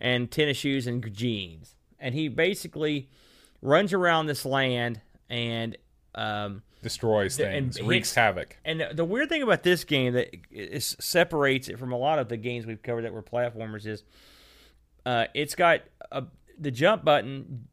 [0.00, 3.08] and tennis shoes and jeans, and he basically
[3.62, 5.00] runs around this land
[5.30, 5.78] and.
[6.16, 8.56] Um, Destroys and things, wreaks hits- havoc.
[8.64, 12.28] and the weird thing about this game that is, separates it from a lot of
[12.28, 14.04] the games we've covered that were platformers is
[15.04, 16.24] uh, it's got a,
[16.58, 17.68] the jump button.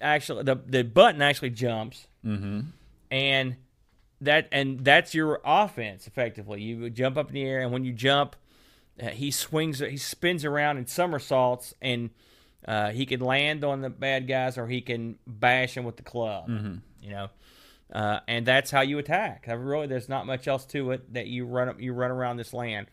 [0.00, 2.60] Actually, the the button actually jumps, mm-hmm.
[3.10, 3.56] and
[4.20, 6.62] that and that's your offense effectively.
[6.62, 8.36] You jump up in the air, and when you jump,
[9.02, 12.10] uh, he swings, he spins around and somersaults, and
[12.66, 16.02] uh, he can land on the bad guys or he can bash them with the
[16.02, 16.48] club.
[17.00, 17.28] You know,
[17.92, 19.46] uh, and that's how you attack.
[19.48, 22.36] I really, there's not much else to it that you run up, you run around
[22.36, 22.88] this land.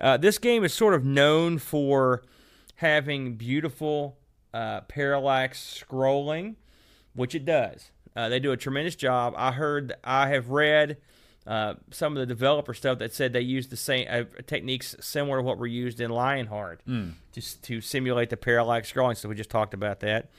[0.00, 2.22] Uh, this game is sort of known for
[2.76, 4.16] having beautiful
[4.54, 6.54] uh, parallax scrolling,
[7.14, 7.90] which it does.
[8.14, 9.34] Uh, they do a tremendous job.
[9.36, 10.98] I heard, I have read
[11.46, 15.38] uh, some of the developer stuff that said they used the same uh, techniques similar
[15.38, 16.82] to what were used in Lionheart
[17.32, 19.16] just to simulate the parallax scrolling.
[19.16, 20.30] So we just talked about that.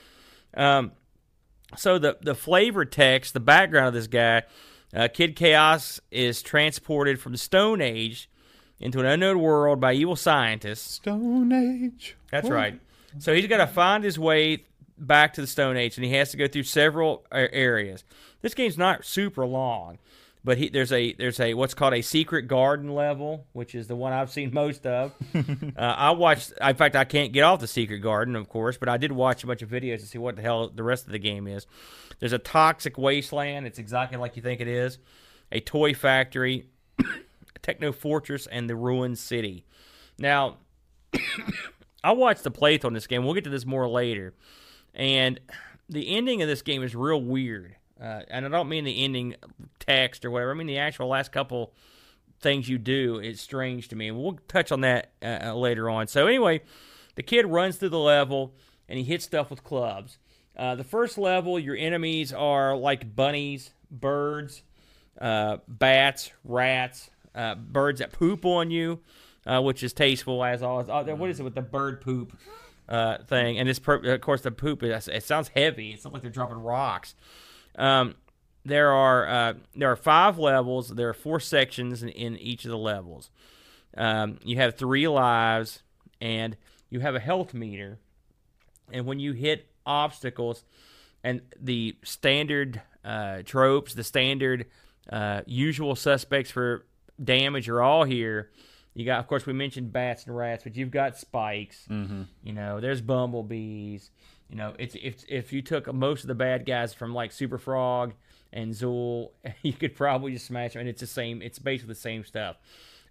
[0.54, 0.92] Um,
[1.78, 4.44] so the the flavor text, the background of this guy,
[4.94, 8.30] uh, Kid Chaos is transported from the Stone Age
[8.80, 10.96] into an unknown world by evil scientists.
[10.96, 12.16] Stone Age.
[12.32, 12.56] That's Whoa.
[12.56, 12.80] right.
[13.18, 14.66] So he's got to find his way
[14.98, 18.04] back to the Stone Age, and he has to go through several areas.
[18.42, 19.98] This game's not super long,
[20.44, 23.96] but he, there's a there's a what's called a secret garden level, which is the
[23.96, 25.14] one I've seen most of.
[25.36, 25.42] uh,
[25.78, 26.54] I watched.
[26.62, 29.44] In fact, I can't get off the secret garden, of course, but I did watch
[29.44, 31.68] a bunch of videos to see what the hell the rest of the game is.
[32.20, 33.66] There's a toxic wasteland.
[33.66, 34.98] It's exactly like you think it is.
[35.52, 36.68] A toy factory,
[37.00, 37.04] a
[37.62, 39.66] techno fortress, and the ruined city.
[40.18, 40.58] Now,
[42.04, 43.26] I watched the playthrough on this game.
[43.26, 44.34] We'll get to this more later.
[44.94, 45.40] And
[45.90, 47.76] the ending of this game is real weird.
[48.02, 49.36] Uh, and I don't mean the ending
[49.80, 50.52] text or whatever.
[50.52, 51.74] I mean the actual last couple
[52.40, 53.18] things you do.
[53.18, 54.12] It's strange to me.
[54.12, 56.08] We'll touch on that uh, uh, later on.
[56.08, 56.62] So, anyway,
[57.16, 58.54] the kid runs through the level
[58.88, 60.18] and he hits stuff with clubs.
[60.56, 64.64] Uh, the first level, your enemies are like bunnies, birds,
[65.20, 69.00] uh, bats, rats, uh, birds that poop on you,
[69.46, 70.88] which is tasteful as always.
[70.90, 72.38] Oh, what is it with the bird poop
[73.28, 73.58] thing?
[73.58, 75.92] And per- of course, the poop it, sounds heavy.
[75.92, 77.16] It's sounds like they're dropping rocks.
[77.78, 78.16] Um,
[78.66, 80.90] there are uh, there are five levels.
[80.90, 83.32] There are four sections in, in each of the levels.
[83.98, 85.82] Um, you have three lives,
[86.22, 86.56] and
[86.90, 88.00] you have a health meter.
[88.92, 90.64] And when you hit obstacles,
[91.24, 94.66] and the standard uh, tropes, the standard
[95.12, 96.86] uh, usual suspects for
[97.22, 98.52] damage are all here.
[98.94, 101.86] You got, of course, we mentioned bats and rats, but you've got spikes.
[101.90, 102.24] Mm-hmm.
[102.44, 104.12] You know, there's bumblebees.
[104.50, 107.58] You know, it's if if you took most of the bad guys from like Super
[107.58, 108.14] Frog
[108.52, 109.30] and Zool,
[109.62, 111.42] you could probably just smash them, and it's the same.
[111.42, 112.58] It's basically the same stuff.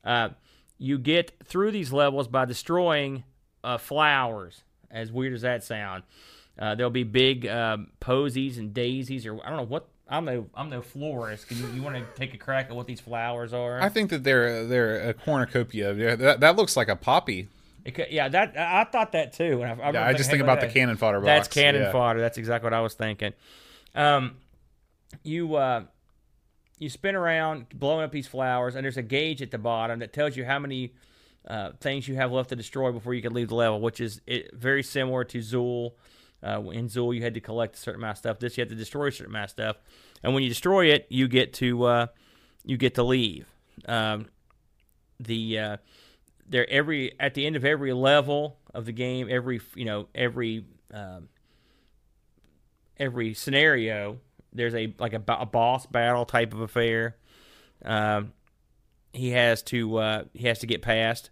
[0.04, 0.30] Uh,
[0.78, 3.24] you get through these levels by destroying
[3.62, 4.62] uh, flowers.
[4.90, 6.02] As weird as that sound,
[6.58, 9.88] uh, there'll be big um, posies and daisies, or I don't know what.
[10.10, 11.48] I'm no I'm no florist.
[11.48, 13.82] Can you, you want to take a crack at what these flowers are?
[13.82, 16.16] I think that they're they're a cornucopia.
[16.16, 17.48] That, that looks like a poppy.
[17.88, 19.62] It could- yeah, that I thought that too.
[19.62, 21.26] I, I, Yeah, I just think about the cannon fodder box.
[21.26, 21.92] That's cannon yeah.
[21.92, 22.20] fodder.
[22.20, 23.32] That's exactly what I was thinking.
[23.94, 24.36] Um,
[25.22, 25.84] you uh,
[26.78, 30.12] you spin around blowing up these flowers, and there's a gauge at the bottom that
[30.12, 30.92] tells you how many
[31.48, 34.20] uh, things you have left to destroy before you can leave the level, which is
[34.26, 35.92] it, very similar to Zool
[36.42, 38.38] Uh, in Zool, you had to collect a certain amount of stuff.
[38.38, 39.76] This, you had to destroy a certain amount of stuff,
[40.22, 42.06] and when you destroy it, you get to uh,
[42.64, 43.46] you get to leave.
[43.86, 44.26] Um,
[45.18, 45.78] the
[46.48, 50.64] there every at the end of every level of the game, every you know every
[50.92, 51.28] um,
[52.98, 54.18] every scenario,
[54.52, 57.16] there's a like a, a boss battle type of affair.
[57.84, 58.32] Um,
[59.12, 61.30] he has to uh, he has to get past.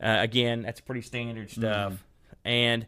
[0.00, 2.04] Uh, again, that's pretty standard stuff,
[2.44, 2.86] and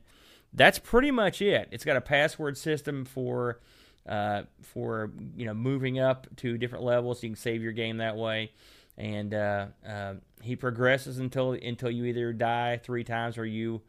[0.52, 1.68] that's pretty much it.
[1.72, 3.60] It's got a password system for
[4.08, 7.22] uh, for you know moving up to different levels.
[7.22, 8.52] You can save your game that way,
[8.96, 13.82] and uh, uh, he progresses until until you either die three times or you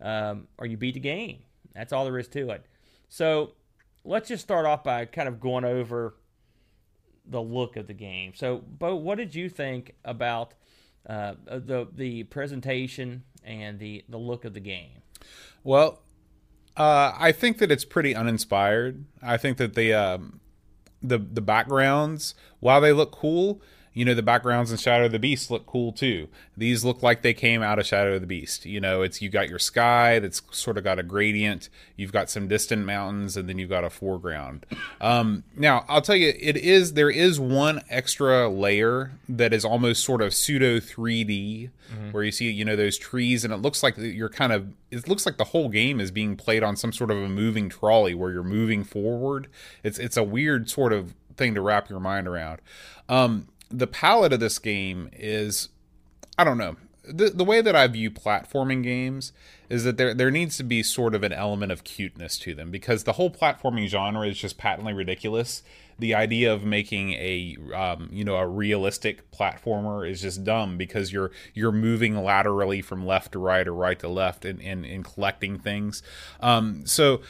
[0.00, 1.40] um, or you beat the game.
[1.74, 2.66] That's all there is to it.
[3.08, 3.52] So
[4.04, 6.14] let's just start off by kind of going over
[7.26, 8.32] the look of the game.
[8.34, 10.54] So, Bo, what did you think about
[11.06, 15.02] uh, the the presentation and the the look of the game?
[15.62, 16.00] Well,
[16.76, 19.04] uh, I think that it's pretty uninspired.
[19.22, 20.40] I think that the um,
[21.02, 23.60] the the backgrounds, while they look cool,
[23.94, 26.28] you know, the backgrounds in Shadow of the Beast look cool too.
[26.56, 28.64] These look like they came out of Shadow of the Beast.
[28.64, 31.68] You know, it's you got your sky that's sort of got a gradient.
[31.96, 34.66] You've got some distant mountains, and then you've got a foreground.
[35.00, 40.04] Um, now, I'll tell you, it is there is one extra layer that is almost
[40.04, 41.70] sort of pseudo 3D,
[42.12, 45.08] where you see you know those trees, and it looks like you're kind of it
[45.08, 48.14] looks like the whole game is being played on some sort of a moving trolley
[48.14, 49.48] where you're moving forward.
[49.82, 52.60] It's it's a weird sort of thing to wrap your mind around.
[53.08, 55.68] Um, the palette of this game is
[56.38, 56.76] I don't know.
[57.04, 59.32] The the way that I view platforming games
[59.70, 62.70] is that there there needs to be sort of an element of cuteness to them
[62.70, 65.62] because the whole platforming genre is just patently ridiculous.
[65.98, 71.12] The idea of making a um, you know a realistic platformer is just dumb because
[71.12, 75.04] you're you're moving laterally from left to right or right to left and and, and
[75.04, 76.02] collecting things.
[76.40, 77.22] Um, so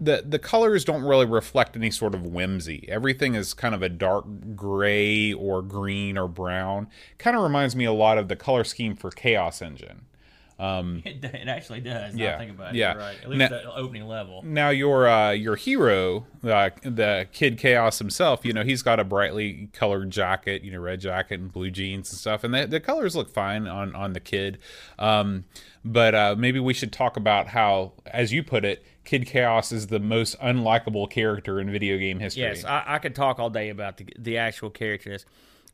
[0.00, 2.84] the the colors don't really reflect any sort of whimsy.
[2.88, 6.88] Everything is kind of a dark gray or green or brown.
[7.18, 10.02] Kind of reminds me a lot of the color scheme for Chaos Engine.
[10.58, 12.14] It, it actually does.
[12.14, 12.78] Yeah, think about it.
[12.78, 12.94] yeah.
[12.94, 13.16] Right.
[13.22, 14.40] At least Now- the opening level.
[14.42, 19.04] Now your uh, your hero, uh, the Kid Chaos himself, you know, he's got a
[19.04, 22.80] brightly colored jacket, you know, red jacket and blue jeans and stuff, and the, the
[22.80, 24.56] colors look fine on on the kid.
[24.98, 25.44] Um,
[25.84, 29.86] but uh, maybe we should talk about how, as you put it, Kid Chaos is
[29.86, 32.42] the most unlikable character in video game history.
[32.42, 35.24] Yes, I, I could talk all day about the the actual characters.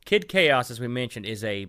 [0.05, 1.67] Kid Chaos, as we mentioned, is a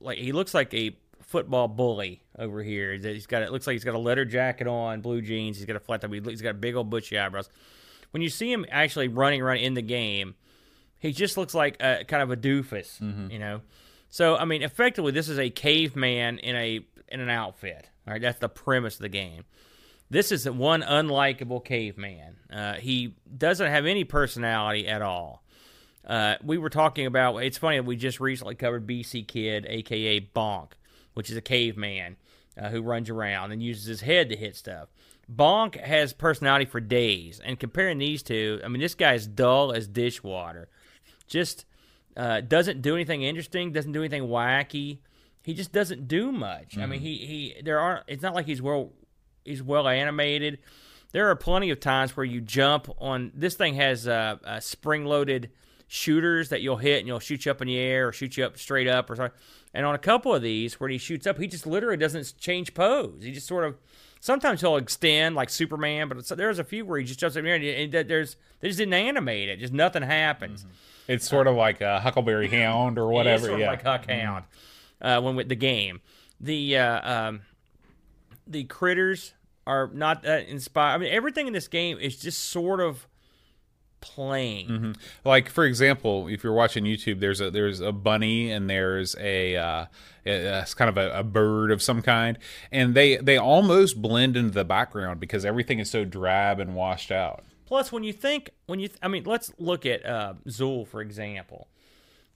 [0.00, 2.92] like he looks like a football bully over here.
[2.94, 5.56] He's got it looks like he's got a leather jacket on, blue jeans.
[5.56, 6.12] He's got a flat top.
[6.12, 7.50] He's got big old bushy eyebrows.
[8.12, 10.36] When you see him actually running around in the game,
[11.00, 13.28] he just looks like a kind of a doofus, mm-hmm.
[13.28, 13.62] you know.
[14.08, 17.88] So I mean, effectively, this is a caveman in a in an outfit.
[18.06, 19.44] All right, that's the premise of the game.
[20.12, 22.36] This is one unlikable caveman.
[22.52, 25.42] Uh, he doesn't have any personality at all.
[26.06, 27.38] Uh, we were talking about.
[27.38, 30.72] It's funny we just recently covered BC Kid, aka Bonk,
[31.14, 32.16] which is a caveman
[32.60, 34.90] uh, who runs around and uses his head to hit stuff.
[35.34, 39.72] Bonk has personality for days, and comparing these two, I mean, this guy is dull
[39.72, 40.68] as dishwater.
[41.26, 41.64] Just
[42.18, 43.72] uh, doesn't do anything interesting.
[43.72, 44.98] Doesn't do anything wacky.
[45.42, 46.76] He just doesn't do much.
[46.76, 47.62] I mean, he he.
[47.64, 48.04] There aren't.
[48.08, 48.92] It's not like he's well.
[49.44, 50.58] He's well animated.
[51.12, 53.32] There are plenty of times where you jump on.
[53.34, 55.50] This thing has uh, uh, spring-loaded
[55.88, 58.44] shooters that you'll hit and you'll shoot you up in the air or shoot you
[58.46, 59.38] up straight up or something.
[59.74, 62.72] And on a couple of these, where he shoots up, he just literally doesn't change
[62.72, 63.22] pose.
[63.22, 63.76] He just sort of.
[64.20, 67.40] Sometimes he'll extend like Superman, but it's, there's a few where he just jumps up
[67.40, 69.58] in the air and, there's they just didn't animate it.
[69.58, 70.64] Just nothing happens.
[71.08, 73.46] it's sort of like a Huckleberry Hound or is whatever.
[73.46, 74.44] sort of yeah, like Huck Hound.
[75.00, 76.00] Uh, when with the game,
[76.40, 77.40] the uh, um,
[78.46, 79.34] the critters
[79.66, 80.94] are not that inspired.
[80.94, 83.06] I mean, everything in this game is just sort of
[84.00, 84.96] plain.
[85.24, 89.56] like for example if you're watching youtube there's a there's a bunny and there's a
[89.56, 89.86] uh
[90.24, 92.36] it's kind of a, a bird of some kind
[92.72, 97.12] and they they almost blend into the background because everything is so drab and washed
[97.12, 101.00] out Plus, when you think, when you, I mean, let's look at uh, Zool for
[101.00, 101.68] example.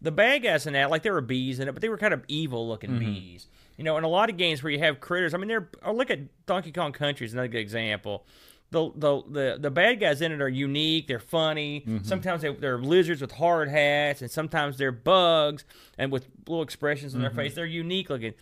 [0.02, 2.14] The bad guys in that, like there were bees in it, but they were kind
[2.14, 2.98] of evil looking mm-hmm.
[3.00, 3.48] bees.
[3.76, 5.68] You know, in a lot of games where you have critters, I mean, they're.
[5.82, 8.26] Or look at Donkey Kong Country is another good example.
[8.70, 11.06] The, the the the bad guys in it are unique.
[11.06, 11.80] They're funny.
[11.80, 12.04] Mm-hmm.
[12.04, 15.64] Sometimes they, they're lizards with hard hats, and sometimes they're bugs
[15.96, 17.38] and with little expressions on their mm-hmm.
[17.38, 17.54] face.
[17.54, 18.34] They're unique looking.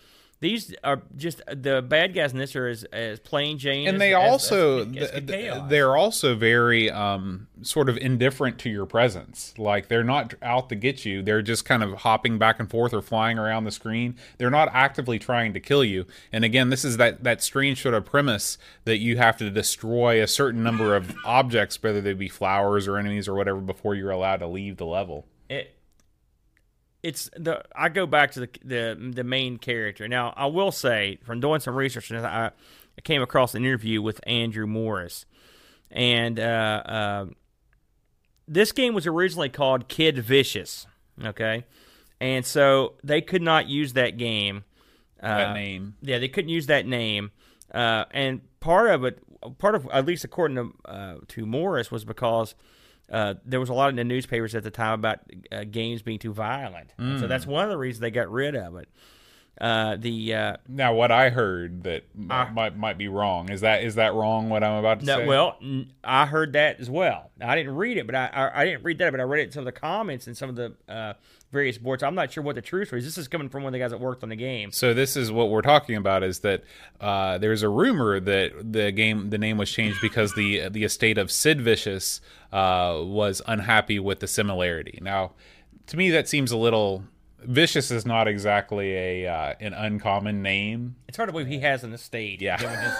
[0.44, 3.98] These are just the bad guys in this are as, as plain Jane, and as-
[3.98, 5.70] they also as th- Kid th- Chaos.
[5.70, 9.54] they're also very um, sort of indifferent to your presence.
[9.57, 11.22] Like they're not out to get you.
[11.22, 14.16] They're just kind of hopping back and forth or flying around the screen.
[14.37, 16.04] They're not actively trying to kill you.
[16.30, 20.22] And again this is that that strange sort of premise that you have to destroy
[20.22, 24.11] a certain number of objects whether they be flowers or enemies or whatever before you're
[24.11, 25.26] allowed to leave the level.
[25.48, 25.74] It
[27.05, 30.09] it's the I go back to the the the main character.
[30.09, 32.51] Now I will say from doing some research, and I,
[32.97, 35.27] I came across an interview with Andrew Morris,
[35.90, 37.27] and uh, uh,
[38.49, 40.87] this game was originally called Kid Vicious.
[41.23, 41.67] Okay,
[42.23, 44.64] and so they could not use that game.
[45.23, 47.33] Uh, that name yeah, they couldn't use that name,
[47.75, 49.19] uh, and part of it,
[49.59, 52.55] part of at least according to uh, to Morris, was because
[53.11, 55.21] uh, there was a lot in the newspapers at the time about
[55.53, 58.55] uh, games being too violent, And so that's one of the reasons they got rid
[58.55, 58.88] of it.
[59.61, 62.51] Uh, the uh, now what i heard that m- Ah.
[62.53, 65.27] might might be wrong is that is that wrong what i'm about to no, say
[65.29, 65.57] well,
[66.03, 67.31] I heard that as well.
[67.40, 69.45] I didn't read it, but I, I I didn't read that, but I read it
[69.45, 71.14] in some of the comments and some of the uh,
[71.53, 72.03] various boards.
[72.03, 73.05] I'm not sure what the truth is.
[73.05, 74.73] This is coming from one of the guys that worked on the game.
[74.73, 76.64] So this is what we're talking about: is that
[77.01, 81.17] uh, there's a rumor that the game, the name was changed because the the estate
[81.17, 82.21] of Sid Vicious
[82.53, 84.99] uh, was unhappy with the similarity.
[85.01, 85.33] Now,
[85.87, 87.05] to me, that seems a little.
[87.46, 90.96] Vicious is not exactly a uh, an uncommon name.
[91.09, 92.57] It's hard to believe he has an estate, Yeah.
[92.59, 92.94] given his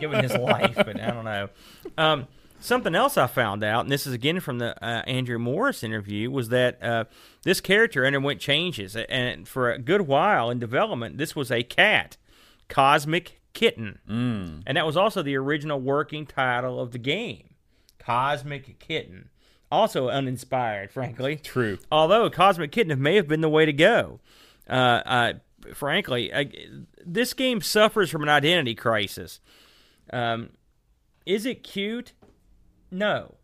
[0.00, 1.48] given his life, but I don't know.
[1.96, 2.26] Um,
[2.60, 6.30] something else I found out, and this is again from the uh, Andrew Morris interview,
[6.30, 7.04] was that uh,
[7.42, 12.16] this character underwent changes, and for a good while in development, this was a cat,
[12.68, 14.62] Cosmic Kitten, mm.
[14.66, 17.54] and that was also the original working title of the game,
[17.98, 19.30] Cosmic Kitten.
[19.70, 21.36] Also uninspired, frankly.
[21.36, 21.78] True.
[21.92, 24.20] Although Cosmic Kitten may have been the way to go.
[24.68, 24.72] Uh,
[25.04, 25.32] uh,
[25.74, 26.50] frankly, I,
[27.04, 29.40] this game suffers from an identity crisis.
[30.12, 30.50] Um,
[31.26, 32.12] is it cute?
[32.90, 33.34] No.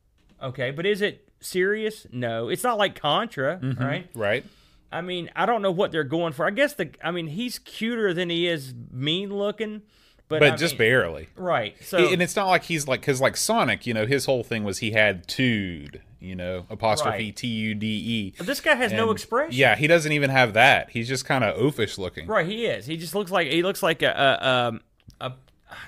[0.42, 2.06] Okay, but is it serious?
[2.10, 2.48] No.
[2.48, 4.08] It's not like Contra, right?
[4.14, 4.44] Right.
[4.90, 6.46] I mean, I don't know what they're going for.
[6.46, 9.82] I guess the I mean, he's cuter than he is mean looking,
[10.28, 11.28] but But just mean- barely.
[11.36, 11.74] right.
[11.82, 14.62] So and it's not like he's like because like Sonic, you know, his whole thing
[14.64, 18.42] was he had tude, you know, apostrophe T U D E.
[18.42, 19.52] this guy has no expression.
[19.52, 20.90] Yeah, he doesn't even have that.
[20.90, 22.26] He's just kind of oafish looking.
[22.26, 22.86] Right, he is.
[22.86, 24.80] He just looks like he looks like a a, um,
[25.20, 25.32] a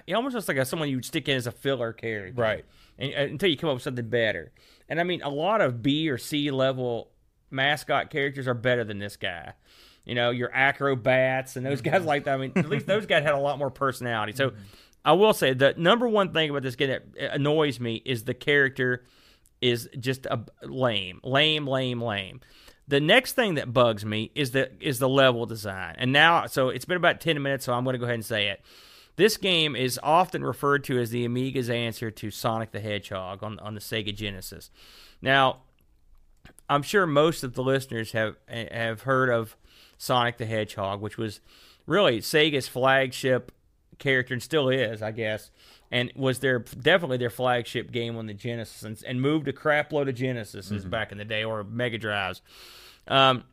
[0.06, 2.40] he almost looks like a, someone you'd stick in as a filler character.
[2.40, 2.64] Right.
[2.98, 4.52] And, until you come up with something better.
[4.88, 7.10] And I mean, a lot of B or C level
[7.50, 9.52] mascot characters are better than this guy.
[10.04, 12.34] You know, your acrobats and those guys like that.
[12.34, 14.32] I mean, at least those guys had a lot more personality.
[14.32, 14.52] So
[15.04, 18.34] I will say the number one thing about this game that annoys me is the
[18.34, 19.04] character
[19.66, 22.40] is just a lame, lame, lame, lame.
[22.88, 25.96] The next thing that bugs me is the is the level design.
[25.98, 28.24] And now, so it's been about ten minutes, so I'm going to go ahead and
[28.24, 28.62] say it.
[29.16, 33.58] This game is often referred to as the Amiga's answer to Sonic the Hedgehog on
[33.58, 34.70] on the Sega Genesis.
[35.20, 35.62] Now,
[36.68, 39.56] I'm sure most of the listeners have have heard of
[39.98, 41.40] Sonic the Hedgehog, which was
[41.86, 43.52] really Sega's flagship
[43.98, 45.50] character and still is, I guess,
[45.90, 49.92] and was their definitely their flagship game on the Genesis and, and moved a crap
[49.92, 52.42] load of Genesis back in the day or Mega Drives.
[53.08, 53.44] Um,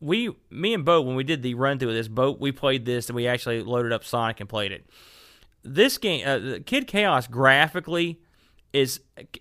[0.00, 2.84] we, me and Bo, when we did the run through of this boat, we played
[2.84, 4.86] this and we actually loaded up Sonic and played it.
[5.62, 8.20] This game, uh, Kid Chaos, graphically
[8.72, 9.00] is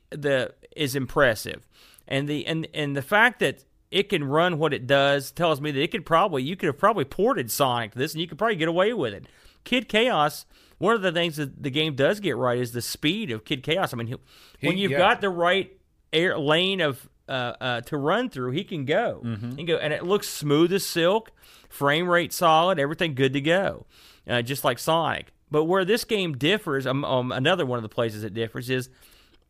[0.09, 1.67] the is impressive,
[2.07, 5.71] and the and and the fact that it can run what it does tells me
[5.71, 8.37] that it could probably you could have probably ported Sonic to this and you could
[8.37, 9.27] probably get away with it.
[9.63, 10.45] Kid Chaos,
[10.77, 13.63] one of the things that the game does get right is the speed of Kid
[13.63, 13.93] Chaos.
[13.93, 14.97] I mean, he- when you've yeah.
[14.97, 15.75] got the right
[16.13, 19.21] air lane of uh, uh, to run through, he can go.
[19.23, 19.49] Mm-hmm.
[19.51, 21.31] He can go, and it looks smooth as silk,
[21.69, 23.85] frame rate solid, everything good to go,
[24.27, 25.33] uh, just like Sonic.
[25.49, 28.89] But where this game differs, um, um, another one of the places it differs is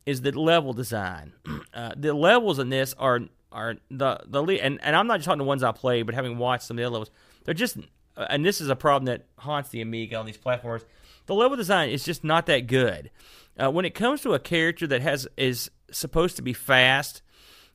[0.05, 1.33] is the level design.
[1.73, 3.19] Uh, the levels in this are
[3.51, 6.15] are the the le- and and I'm not just talking the ones I played, but
[6.15, 7.11] having watched some of the other levels,
[7.43, 7.77] they're just
[8.15, 10.85] uh, and this is a problem that haunts the Amiga on these platforms.
[11.27, 13.11] The level design is just not that good.
[13.57, 17.21] Uh, when it comes to a character that has is supposed to be fast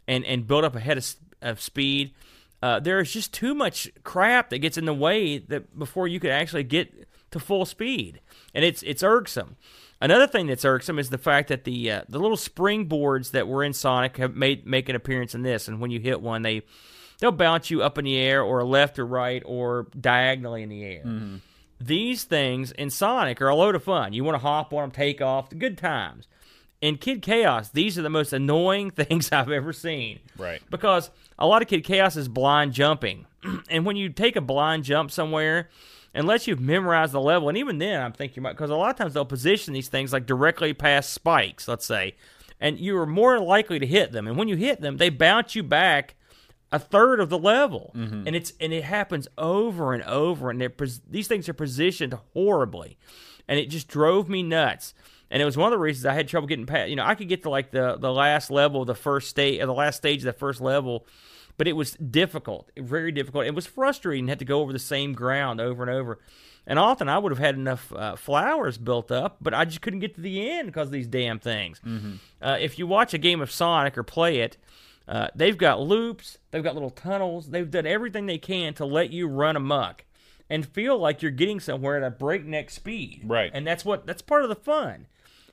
[0.09, 2.13] and and build up ahead of, of speed,
[2.63, 6.21] uh, there is just too much crap that gets in the way that before you
[6.21, 8.21] could actually get to full speed,
[8.55, 9.57] and it's it's irksome.
[10.01, 13.65] Another thing that's irksome is the fact that the uh, the little springboards that were
[13.65, 16.63] in Sonic have made make an appearance in this, and when you hit one, they
[17.19, 20.85] they'll bounce you up in the air or left or right or diagonally in the
[20.85, 21.03] air.
[21.87, 24.13] These things in Sonic are a load of fun.
[24.13, 26.29] You want to hop on them, take off, the good times.
[26.81, 30.21] In Kid Chaos, these are the most annoying things I've ever seen.
[30.37, 30.63] Right.
[30.71, 33.27] Because a lot of Kid Chaos is blind jumping.
[33.71, 35.69] and when you take a blind jump somewhere,
[36.15, 37.49] unless you've memorized the level.
[37.49, 40.13] And even then, I'm thinking about because a lot of times they'll position these things
[40.13, 42.15] like directly past spikes, let's say,
[42.61, 44.27] and you are more likely to hit them.
[44.27, 46.15] And when you hit them, they bounce you back
[46.73, 48.27] a third of the level, Mm-hmm.
[48.27, 50.51] and it's and it happens over and over.
[50.51, 50.73] And they're
[51.09, 52.97] these things are positioned horribly,
[53.47, 54.95] and it just drove me nuts.
[55.31, 56.91] And it was one of the reasons I had trouble getting past.
[56.91, 59.61] You know, I could get to like the the last level of the first stage,
[59.61, 61.07] the last stage of the first level,
[61.57, 63.47] but it was difficult, very difficult.
[63.47, 66.19] It was frustrating to have to go over the same ground over and over.
[66.67, 69.99] And often I would have had enough uh, flowers built up, but I just couldn't
[70.01, 71.81] get to the end because of these damn things.
[72.41, 74.57] Uh, if you watch a game of Sonic or play it,
[75.09, 79.11] uh, they've got loops, they've got little tunnels, they've done everything they can to let
[79.13, 80.05] you run amok
[80.49, 83.23] and feel like you're getting somewhere at a breakneck speed.
[83.25, 83.51] Right.
[83.55, 85.07] And that's what that's part of the fun.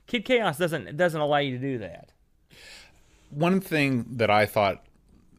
[0.06, 2.10] Kid Chaos doesn't doesn't allow you to do that.
[3.30, 4.84] one thing that I thought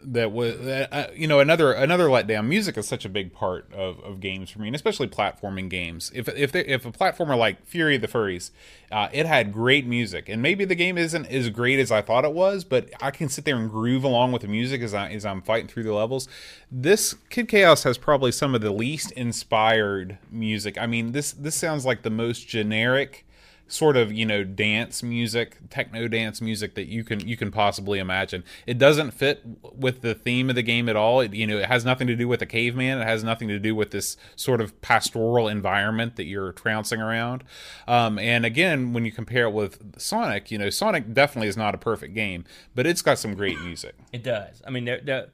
[0.03, 2.47] that was uh, you know another another letdown.
[2.47, 6.11] Music is such a big part of, of games for me, and especially platforming games.
[6.13, 8.51] If if they, if a platformer like Fury of the Furries,
[8.91, 12.25] uh, it had great music, and maybe the game isn't as great as I thought
[12.25, 15.09] it was, but I can sit there and groove along with the music as I
[15.11, 16.27] as I'm fighting through the levels.
[16.71, 20.77] This Kid Chaos has probably some of the least inspired music.
[20.77, 23.25] I mean this this sounds like the most generic
[23.72, 27.99] sort of you know dance music techno dance music that you can you can possibly
[27.99, 28.43] imagine.
[28.67, 29.41] It doesn't fit
[29.74, 31.22] with the theme of the game at all.
[31.22, 32.99] It, you know it has nothing to do with a caveman.
[32.99, 37.43] It has nothing to do with this sort of pastoral environment that you're trouncing around.
[37.88, 41.76] Um, and again when you compare it with sonic you know sonic definitely is not
[41.76, 42.45] a perfect game
[42.76, 43.95] but it's got some great music.
[44.11, 44.61] It does.
[44.65, 45.30] I mean, the the,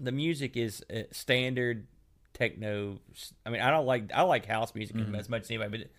[0.00, 1.86] the music is uh, standard
[2.34, 2.98] techno.
[3.44, 5.90] I mean, I don't like I like house music as much as anybody, but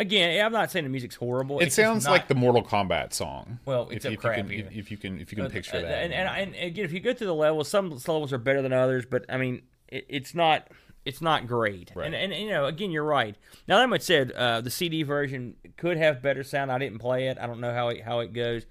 [0.00, 1.60] again, I'm not saying the music's horrible.
[1.60, 4.50] It It's sounds not- like the mortal kombat song Well, if, except if you can
[4.50, 6.92] if, if you can if you can picture Uh, that And, and and again, if
[6.92, 10.06] you go through the levels, some levels are better than others, but I mean, it,
[10.08, 10.68] it's not
[11.04, 11.92] it's not great.
[11.94, 12.06] Right.
[12.12, 13.34] And, and you know, again, you're right.
[13.68, 16.70] Now that much said, uh, the CD version could have better sound.
[16.72, 17.38] I didn't play it.
[17.40, 18.66] I don't know how it, how it goes,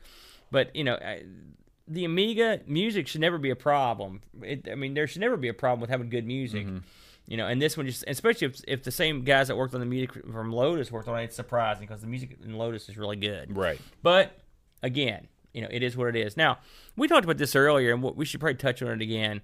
[0.52, 0.96] but you know.
[0.96, 1.24] I,
[1.92, 4.22] the Amiga music should never be a problem.
[4.44, 6.68] It, I mean, there should never be a problem with having good music.
[6.68, 6.78] Mm-hmm.
[7.30, 9.80] You know, and this one just, especially if, if the same guys that worked on
[9.80, 12.98] the music from Lotus worked on it, it's surprising because the music in Lotus is
[12.98, 13.56] really good.
[13.56, 14.36] right But
[14.82, 16.36] again, you know, it is what it is.
[16.36, 16.58] Now,
[16.98, 19.42] we talked about this earlier, and we should probably touch on it again.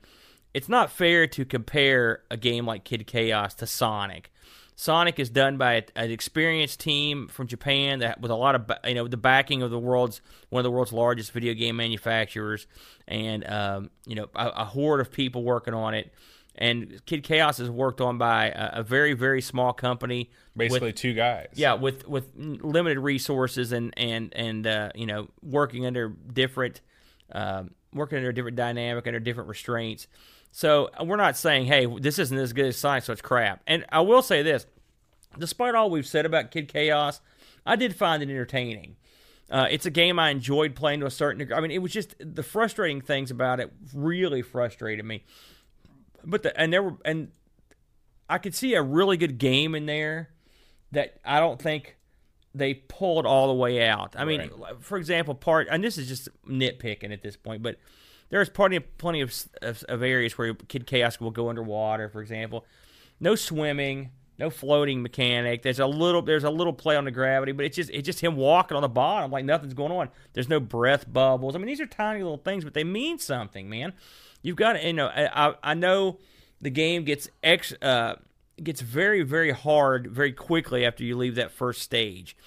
[0.55, 4.31] It's not fair to compare a game like Kid Chaos to Sonic.
[4.75, 8.71] Sonic is done by a- an experienced team from Japan that with a lot of
[8.83, 12.67] you know the backing of the world's one of the world's largest video game manufacturers,
[13.07, 16.11] and um, you know a, a horde of people working on it.
[16.57, 20.31] And Kid Chaos is worked on by a, a very very small company.
[20.55, 25.27] with- basically two guys yeah, with with limited resources and and and uh, you know
[25.41, 26.81] working under different
[27.31, 30.07] um, working under a different dynamic under different restraints.
[30.51, 33.61] So uh, we're not saying, hey, this isn't as good as Sonic, so it's crap.
[33.67, 34.65] And I will say this:
[35.37, 37.19] despite all we've said about Kid Chaos,
[37.65, 38.95] I did find it entertaining.
[39.49, 41.55] Uh, it's a game I enjoyed playing to a certain degree.
[41.55, 45.23] I mean, it was just the frustrating things about it really frustrated me.
[46.25, 47.31] But the and there were and
[48.29, 50.29] I could see a really good game in there
[50.91, 51.95] that I don't think
[52.53, 54.15] they pulled all the way out.
[54.17, 54.81] I mean, Right.
[54.81, 57.77] for example, part and this is just nitpicking at this point, but
[58.29, 62.21] there's plenty of plenty of, of, of areas where Kid Chaos will go underwater, for
[62.21, 62.65] example.
[63.19, 64.09] No swimming,
[64.39, 65.61] no floating mechanic.
[65.61, 68.21] There's a little there's a little play on the gravity, but it's just it's just
[68.21, 70.09] him walking on the bottom like nothing's going on.
[70.33, 71.55] There's no breath bubbles.
[71.55, 73.93] I mean, these are tiny little things, but they mean something, man.
[74.45, 76.19] You've got to, you know, I, I- know
[76.61, 78.15] the game gets ex uh,
[78.61, 82.37] gets very very hard very quickly after you leave that first stage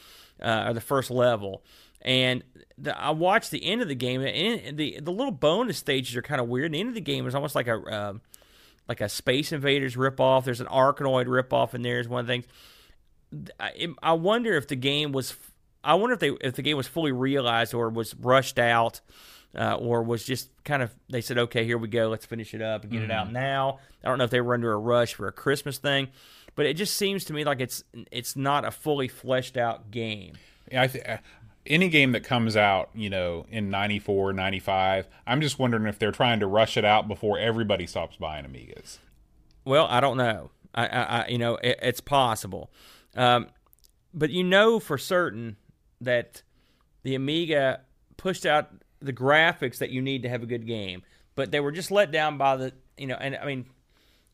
[0.41, 1.65] uh, or the first level.
[2.01, 2.45] And
[2.79, 6.23] the, I watched the end of the game, and the the little bonus stages are
[6.23, 6.71] kind of weird.
[6.71, 8.21] The end of the game is almost like a um
[8.89, 10.45] like a Space Invaders ripoff.
[10.45, 11.99] There's an Arkanoid ripoff in there.
[11.99, 12.47] Is one of the things.
[13.59, 15.35] I, I wonder if the game was.
[15.83, 19.01] I wonder if they if the game was fully realized or was rushed out,
[19.57, 22.63] uh, or was just kind of they said, okay, here we go, let's finish it
[22.63, 23.79] up and get it out now.
[24.05, 26.09] I don't know if they were under a rush for a Christmas thing,
[26.55, 30.35] but it just seems to me like it's it's not a fully fleshed out game.
[30.71, 31.17] Yeah, I th- uh,
[31.67, 36.13] any game that comes out, you know, in 94, 95, I'm just wondering if they're
[36.13, 38.99] trying to rush it out before everybody stops buying Amigas.
[39.65, 40.51] Well, I don't know.
[40.75, 42.71] I, I, I you know, it, it's possible,
[43.17, 43.49] um,
[44.15, 45.57] but you know for certain
[46.01, 46.43] that
[47.03, 47.81] the Amiga
[48.17, 48.71] pushed out
[49.01, 51.03] the graphics that you need to have a good game,
[51.35, 53.67] but they were just let down by the, you know, and I mean,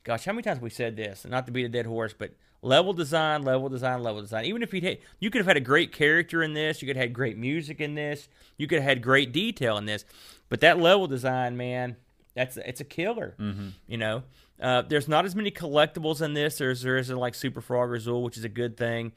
[0.05, 1.25] gosh, how many times we said this?
[1.25, 4.47] Not to beat a dead horse, but level design, level design, level design.
[4.47, 6.97] Even if you would you could have had a great character in this, you could
[6.97, 10.05] have had great music in this, you could have had great detail in this,
[10.49, 11.97] but that level design, man,
[12.35, 13.35] that's it's a killer.
[13.39, 13.69] Mm-hmm.
[13.87, 14.23] You know,
[14.61, 16.59] uh, there's not as many collectibles in this.
[16.59, 19.13] There's there isn't like Super Frog or Zool, which is a good thing.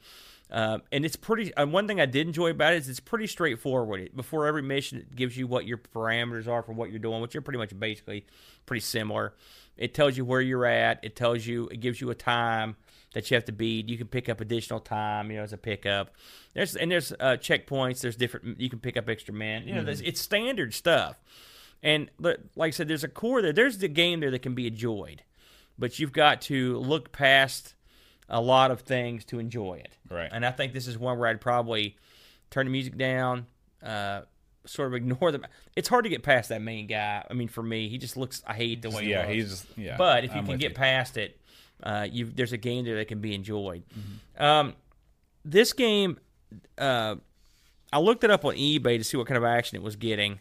[0.50, 1.54] Uh, and it's pretty.
[1.54, 4.10] Uh, one thing I did enjoy about it is it's pretty straightforward.
[4.16, 7.36] Before every mission, it gives you what your parameters are for what you're doing, which
[7.36, 8.24] are pretty much basically
[8.64, 9.34] pretty similar.
[9.76, 11.00] It tells you where you're at.
[11.02, 11.68] It tells you.
[11.68, 12.76] It gives you a time
[13.12, 13.88] that you have to beat.
[13.88, 16.14] You can pick up additional time, you know, as a pickup.
[16.54, 18.00] There's and there's uh, checkpoints.
[18.00, 18.58] There's different.
[18.58, 19.68] You can pick up extra men.
[19.68, 20.04] You know, mm-hmm.
[20.04, 21.20] it's standard stuff.
[21.82, 23.52] And like I said, there's a core there.
[23.52, 25.22] There's the game there that can be enjoyed,
[25.78, 27.74] but you've got to look past
[28.28, 29.96] a lot of things to enjoy it.
[30.10, 30.28] Right.
[30.30, 31.96] And I think this is one where I'd probably
[32.50, 33.46] turn the music down,
[33.82, 34.22] uh,
[34.66, 35.46] sort of ignore them.
[35.76, 37.24] It's hard to get past that main guy.
[37.28, 38.42] I mean, for me, he just looks.
[38.46, 39.04] I hate the way.
[39.04, 39.66] Yeah, he he's.
[39.76, 39.96] Yeah.
[39.96, 40.76] But if you I'm can get you.
[40.76, 41.40] past it,
[41.82, 43.84] uh, you there's a game there that can be enjoyed.
[43.88, 44.44] Mm-hmm.
[44.44, 44.74] Um,
[45.44, 46.18] this game,
[46.76, 47.16] uh,
[47.92, 50.40] I looked it up on eBay to see what kind of action it was getting,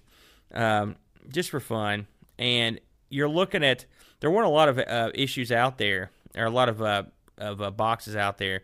[0.54, 0.98] um,
[1.30, 2.08] just for fun.
[2.38, 3.86] And you're looking at
[4.20, 6.12] there weren't a lot of uh, issues out there.
[6.36, 7.04] or a lot of uh,
[7.38, 8.64] of uh, boxes out there.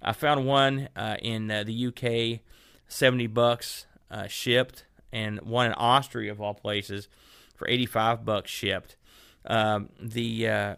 [0.00, 2.40] I found one uh, in uh, the UK,
[2.88, 7.08] seventy bucks uh, shipped, and one in Austria of all places
[7.54, 8.96] for eighty five bucks shipped.
[9.44, 10.74] Um, the uh,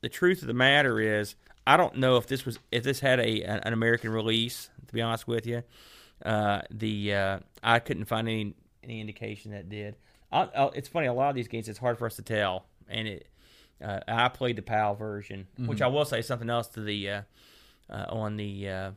[0.00, 1.34] the truth of the matter is,
[1.66, 4.70] I don't know if this was if this had a an American release.
[4.86, 5.62] To be honest with you,
[6.24, 8.54] uh, the I couldn't find any
[8.84, 9.96] any indication that did.
[10.30, 11.06] I, I, it's funny.
[11.06, 13.26] A lot of these games, it's hard for us to tell, and it
[13.82, 15.68] uh, I played the PAL version, mm-hmm.
[15.68, 17.22] which I will say something else to the uh,
[17.90, 18.90] uh, on the uh,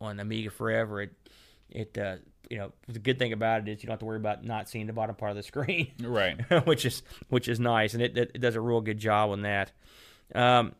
[0.00, 1.02] on Amiga Forever.
[1.02, 1.12] It
[1.70, 2.16] it uh,
[2.50, 4.68] you know the good thing about it is you don't have to worry about not
[4.68, 6.38] seeing the bottom part of the screen, right?
[6.66, 9.72] which is which is nice, and it, it, does a real good job on that.
[10.34, 10.74] Um,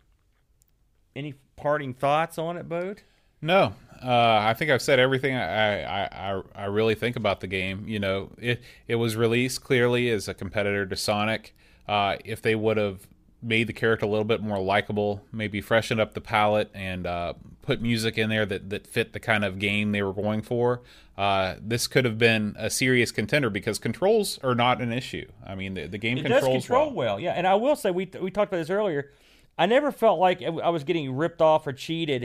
[1.16, 2.94] any parting thoughts on it, Bo?
[3.40, 7.46] No, uh, I think I've said everything I, I, I, I really think about the
[7.46, 7.86] game.
[7.86, 11.54] You know, it it was released clearly as a competitor to Sonic.
[11.86, 13.06] Uh, if they would have
[13.44, 17.34] made the character a little bit more likable, maybe freshened up the palette and uh,
[17.62, 20.82] put music in there that, that fit the kind of game they were going for,
[21.16, 25.26] uh, this could have been a serious contender because controls are not an issue.
[25.46, 27.14] I mean, the, the game it controls does control well.
[27.14, 27.20] well.
[27.20, 29.12] Yeah, and I will say we we talked about this earlier.
[29.56, 32.24] I never felt like I was getting ripped off or cheated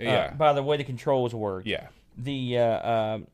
[0.00, 0.32] uh, yeah.
[0.32, 1.66] by the way the controls worked.
[1.66, 3.26] Yeah, the uh, um,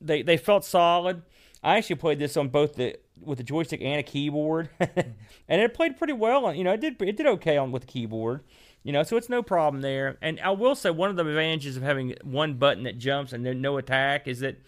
[0.00, 1.22] they they felt solid.
[1.64, 5.74] I actually played this on both the with a joystick and a keyboard, and it
[5.74, 6.46] played pretty well.
[6.46, 8.42] On you know, it did it did okay on with the keyboard.
[8.82, 10.18] You know, so it's no problem there.
[10.20, 13.46] And I will say one of the advantages of having one button that jumps and
[13.46, 14.60] then no attack is that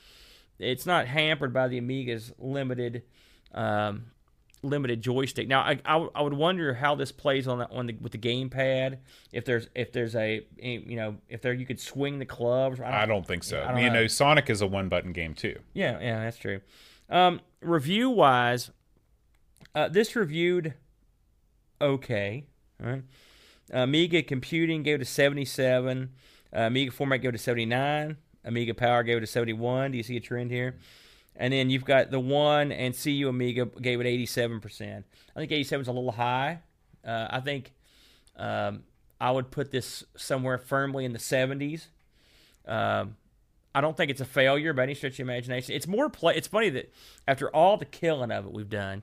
[0.61, 3.03] it's not hampered by the Amiga's limited
[3.53, 4.07] um,
[4.65, 5.47] limited joystick.
[5.47, 8.19] Now, I, I, I, would wonder how this plays on the, on the with the
[8.19, 8.99] gamepad.
[9.33, 12.81] If there's if there's a you know if there you could swing the clubs.
[12.81, 13.63] I don't, I don't think so.
[13.63, 14.03] I, don't you know.
[14.03, 15.59] know, Sonic is a one button game too.
[15.73, 16.61] Yeah, yeah, that's true.
[17.09, 18.71] Um, review wise,
[19.75, 20.75] uh, this reviewed
[21.81, 22.45] okay.
[22.81, 23.03] Right?
[23.71, 26.11] Amiga Computing gave it a 77.
[26.55, 28.17] Uh, Amiga Format gave it a 79.
[28.45, 29.93] Amiga Power gave it a 71.
[29.93, 30.77] Do you see a trend here?
[31.37, 35.05] And then you've got the one and CU Amiga gave it 87%.
[35.35, 36.61] I think 87 is a little high.
[37.05, 37.73] Uh, I think
[38.37, 38.85] um,
[39.21, 41.87] I would put this somewhere firmly in the 70s.
[42.67, 43.17] Um,
[43.75, 45.75] I don't think it's a failure by any stretch of imagination.
[45.75, 46.37] It's more play.
[46.37, 46.93] It's funny that
[47.27, 49.03] after all the killing of it we've done,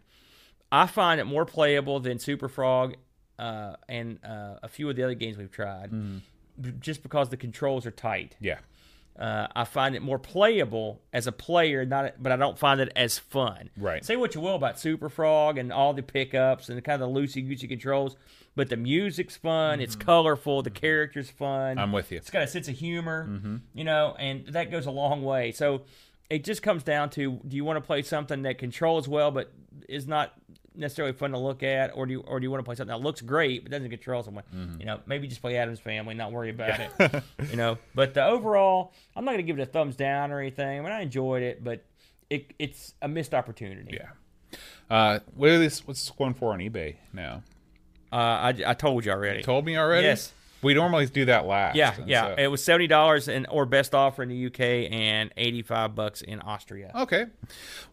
[0.71, 2.95] I find it more playable than Super Frog
[3.37, 6.21] uh, and uh, a few of the other games we've tried, mm.
[6.79, 8.37] just because the controls are tight.
[8.39, 8.59] Yeah.
[9.19, 12.91] Uh, I find it more playable as a player, not but I don't find it
[12.95, 13.69] as fun.
[13.77, 14.03] Right.
[14.03, 17.13] Say what you will about Super Frog and all the pickups and the kind of
[17.13, 18.15] the loosey goosey controls,
[18.55, 19.75] but the music's fun.
[19.75, 19.83] Mm-hmm.
[19.83, 20.63] It's colorful.
[20.63, 21.77] The character's fun.
[21.77, 22.17] I'm with you.
[22.17, 23.57] It's got a sense of humor, mm-hmm.
[23.73, 25.51] you know, and that goes a long way.
[25.51, 25.83] So
[26.29, 29.51] it just comes down to: do you want to play something that controls well but
[29.87, 30.33] is not
[30.75, 32.95] necessarily fun to look at, or do you or do you want to play something
[32.95, 34.43] that looks great but doesn't control someone?
[34.53, 34.79] Mm-hmm.
[34.79, 37.23] You know, maybe just play Addams Family, not worry about it.
[37.49, 40.39] you know, but the overall, I'm not going to give it a thumbs down or
[40.39, 40.79] anything.
[40.79, 41.83] I mean, I enjoyed it, but
[42.29, 43.99] it, it's a missed opportunity.
[43.99, 44.57] Yeah.
[44.89, 45.87] Uh, what is this?
[45.87, 47.43] What's this going for on eBay now?
[48.11, 49.37] Uh, I, I told you already.
[49.37, 50.07] You told me already.
[50.07, 50.33] Yes.
[50.61, 51.75] We normally do that last.
[51.75, 52.35] Yeah, yeah.
[52.35, 52.41] So.
[52.41, 56.21] It was seventy dollars and or best offer in the UK and eighty five bucks
[56.21, 56.91] in Austria.
[56.93, 57.25] Okay.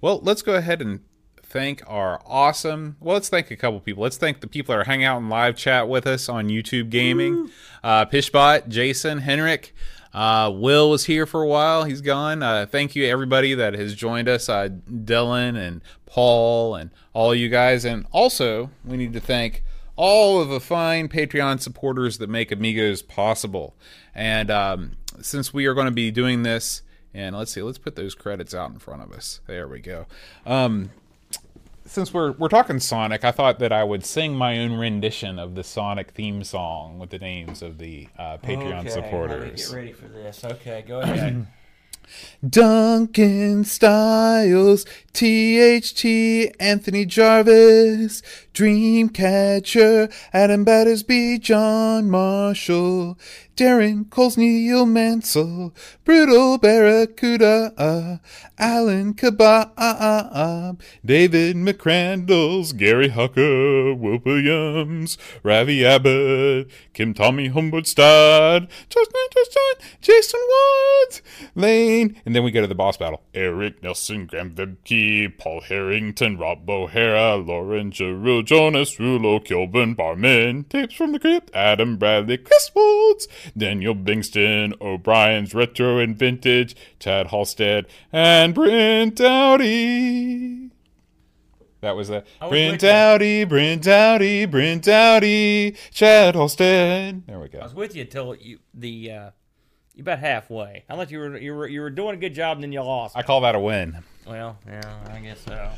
[0.00, 1.00] Well, let's go ahead and
[1.48, 2.96] thank our awesome.
[3.00, 4.02] Well, let's thank a couple people.
[4.02, 6.90] Let's thank the people that are hanging out in live chat with us on YouTube
[6.90, 7.50] Gaming.
[7.82, 9.74] Uh, Pishbot, Jason, Henrik.
[10.12, 11.84] Uh, Will was here for a while.
[11.84, 12.42] He's gone.
[12.42, 14.48] Uh, thank you everybody that has joined us.
[14.48, 17.84] Uh, Dylan and Paul and all you guys.
[17.84, 19.64] And also, we need to thank
[19.96, 23.74] all of the fine Patreon supporters that make Amigos possible.
[24.14, 26.82] And um, since we are going to be doing this,
[27.12, 29.40] and let's see, let's put those credits out in front of us.
[29.46, 30.06] There we go.
[30.46, 30.90] Um,
[31.88, 35.54] since we're we're talking Sonic, I thought that I would sing my own rendition of
[35.54, 39.68] the Sonic theme song with the names of the uh, Patreon Okay, supporters.
[39.68, 40.44] Get ready for this.
[40.44, 41.46] Okay, go ahead.
[42.48, 48.22] Duncan Styles, THT, Anthony Jarvis,
[48.58, 53.16] Dreamcatcher, Adam Battersby, John Marshall,
[53.54, 55.72] Darren Coles, Neil Mansell,
[56.04, 58.16] Brutal Barracuda, uh,
[58.58, 69.88] Alan Kabab, David McCrandles, Gary Hucker, Will Williams, Ravi Abbott, Kim Tommy Humboldt-Stad, Justin, Justin,
[70.00, 71.22] Jason Woods,
[71.54, 73.22] Lane, and then we go to the boss battle.
[73.34, 80.94] Eric Nelson, Graham Vebke, Paul Harrington, Rob O'Hara, Lauren Giroux, Jonas Rulo, Kilburn Barman, Tapes
[80.94, 87.84] from the Crypt, Adam Bradley, Chris Woods, Daniel Bingston, O'Brien's Retro and Vintage, Chad Halstead,
[88.10, 90.70] and Brent Dowdy.
[91.82, 92.80] That was the was Brent.
[92.80, 97.26] Dowdy, Brent Dowdy, Brent Dowdy, Chad Halstead.
[97.26, 97.58] There we go.
[97.58, 99.30] I was with you until you the uh,
[99.94, 100.84] you about halfway.
[100.88, 102.80] I thought you were you were you were doing a good job, and then you
[102.80, 103.14] lost.
[103.14, 104.02] I call that a win.
[104.26, 104.80] well, yeah,
[105.12, 105.70] I guess so.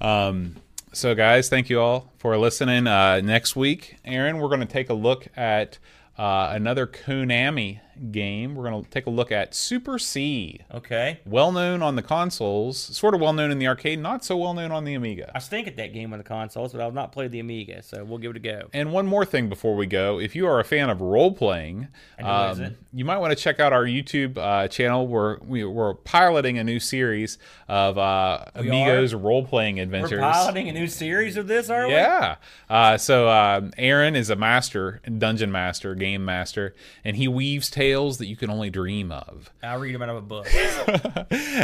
[0.00, 0.56] Um,
[0.92, 2.86] so, guys, thank you all for listening.
[2.86, 5.78] Uh, next week, Aaron, we're going to take a look at
[6.18, 7.80] uh, another Konami
[8.10, 8.54] game.
[8.54, 10.60] We're going to take a look at Super C.
[10.72, 14.36] Okay, Well known on the consoles, sort of well known in the arcade, not so
[14.36, 15.30] well known on the Amiga.
[15.34, 18.04] I stink at that game on the consoles, but I've not played the Amiga, so
[18.04, 18.68] we'll give it a go.
[18.72, 21.88] And one more thing before we go, if you are a fan of role playing,
[22.16, 22.76] And who is it?
[22.92, 25.06] you might want to check out our YouTube uh, channel.
[25.06, 27.36] We're we, we're piloting a new series
[27.68, 30.12] of uh, Amigos role playing adventures.
[30.12, 31.92] We're piloting a new series of this, are we?
[31.92, 32.36] Yeah.
[32.68, 36.74] Uh, so um, Aaron is a master, dungeon master, game master,
[37.04, 39.50] and he weaves tales that you can only dream of.
[39.62, 40.46] I read them out of a book.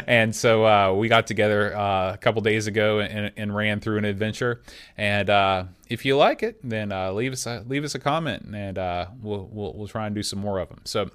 [0.07, 3.99] and so uh, we got together uh, a couple days ago and, and ran through
[3.99, 4.63] an adventure.
[4.97, 8.45] And uh, if you like it, then uh, leave us a, leave us a comment,
[8.55, 10.81] and uh, we'll, we'll we'll try and do some more of them.
[10.85, 11.11] So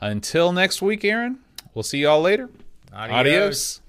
[0.00, 1.38] until next week, Aaron,
[1.74, 2.50] we'll see y'all later.
[2.92, 3.18] Adios.
[3.18, 3.81] Adios.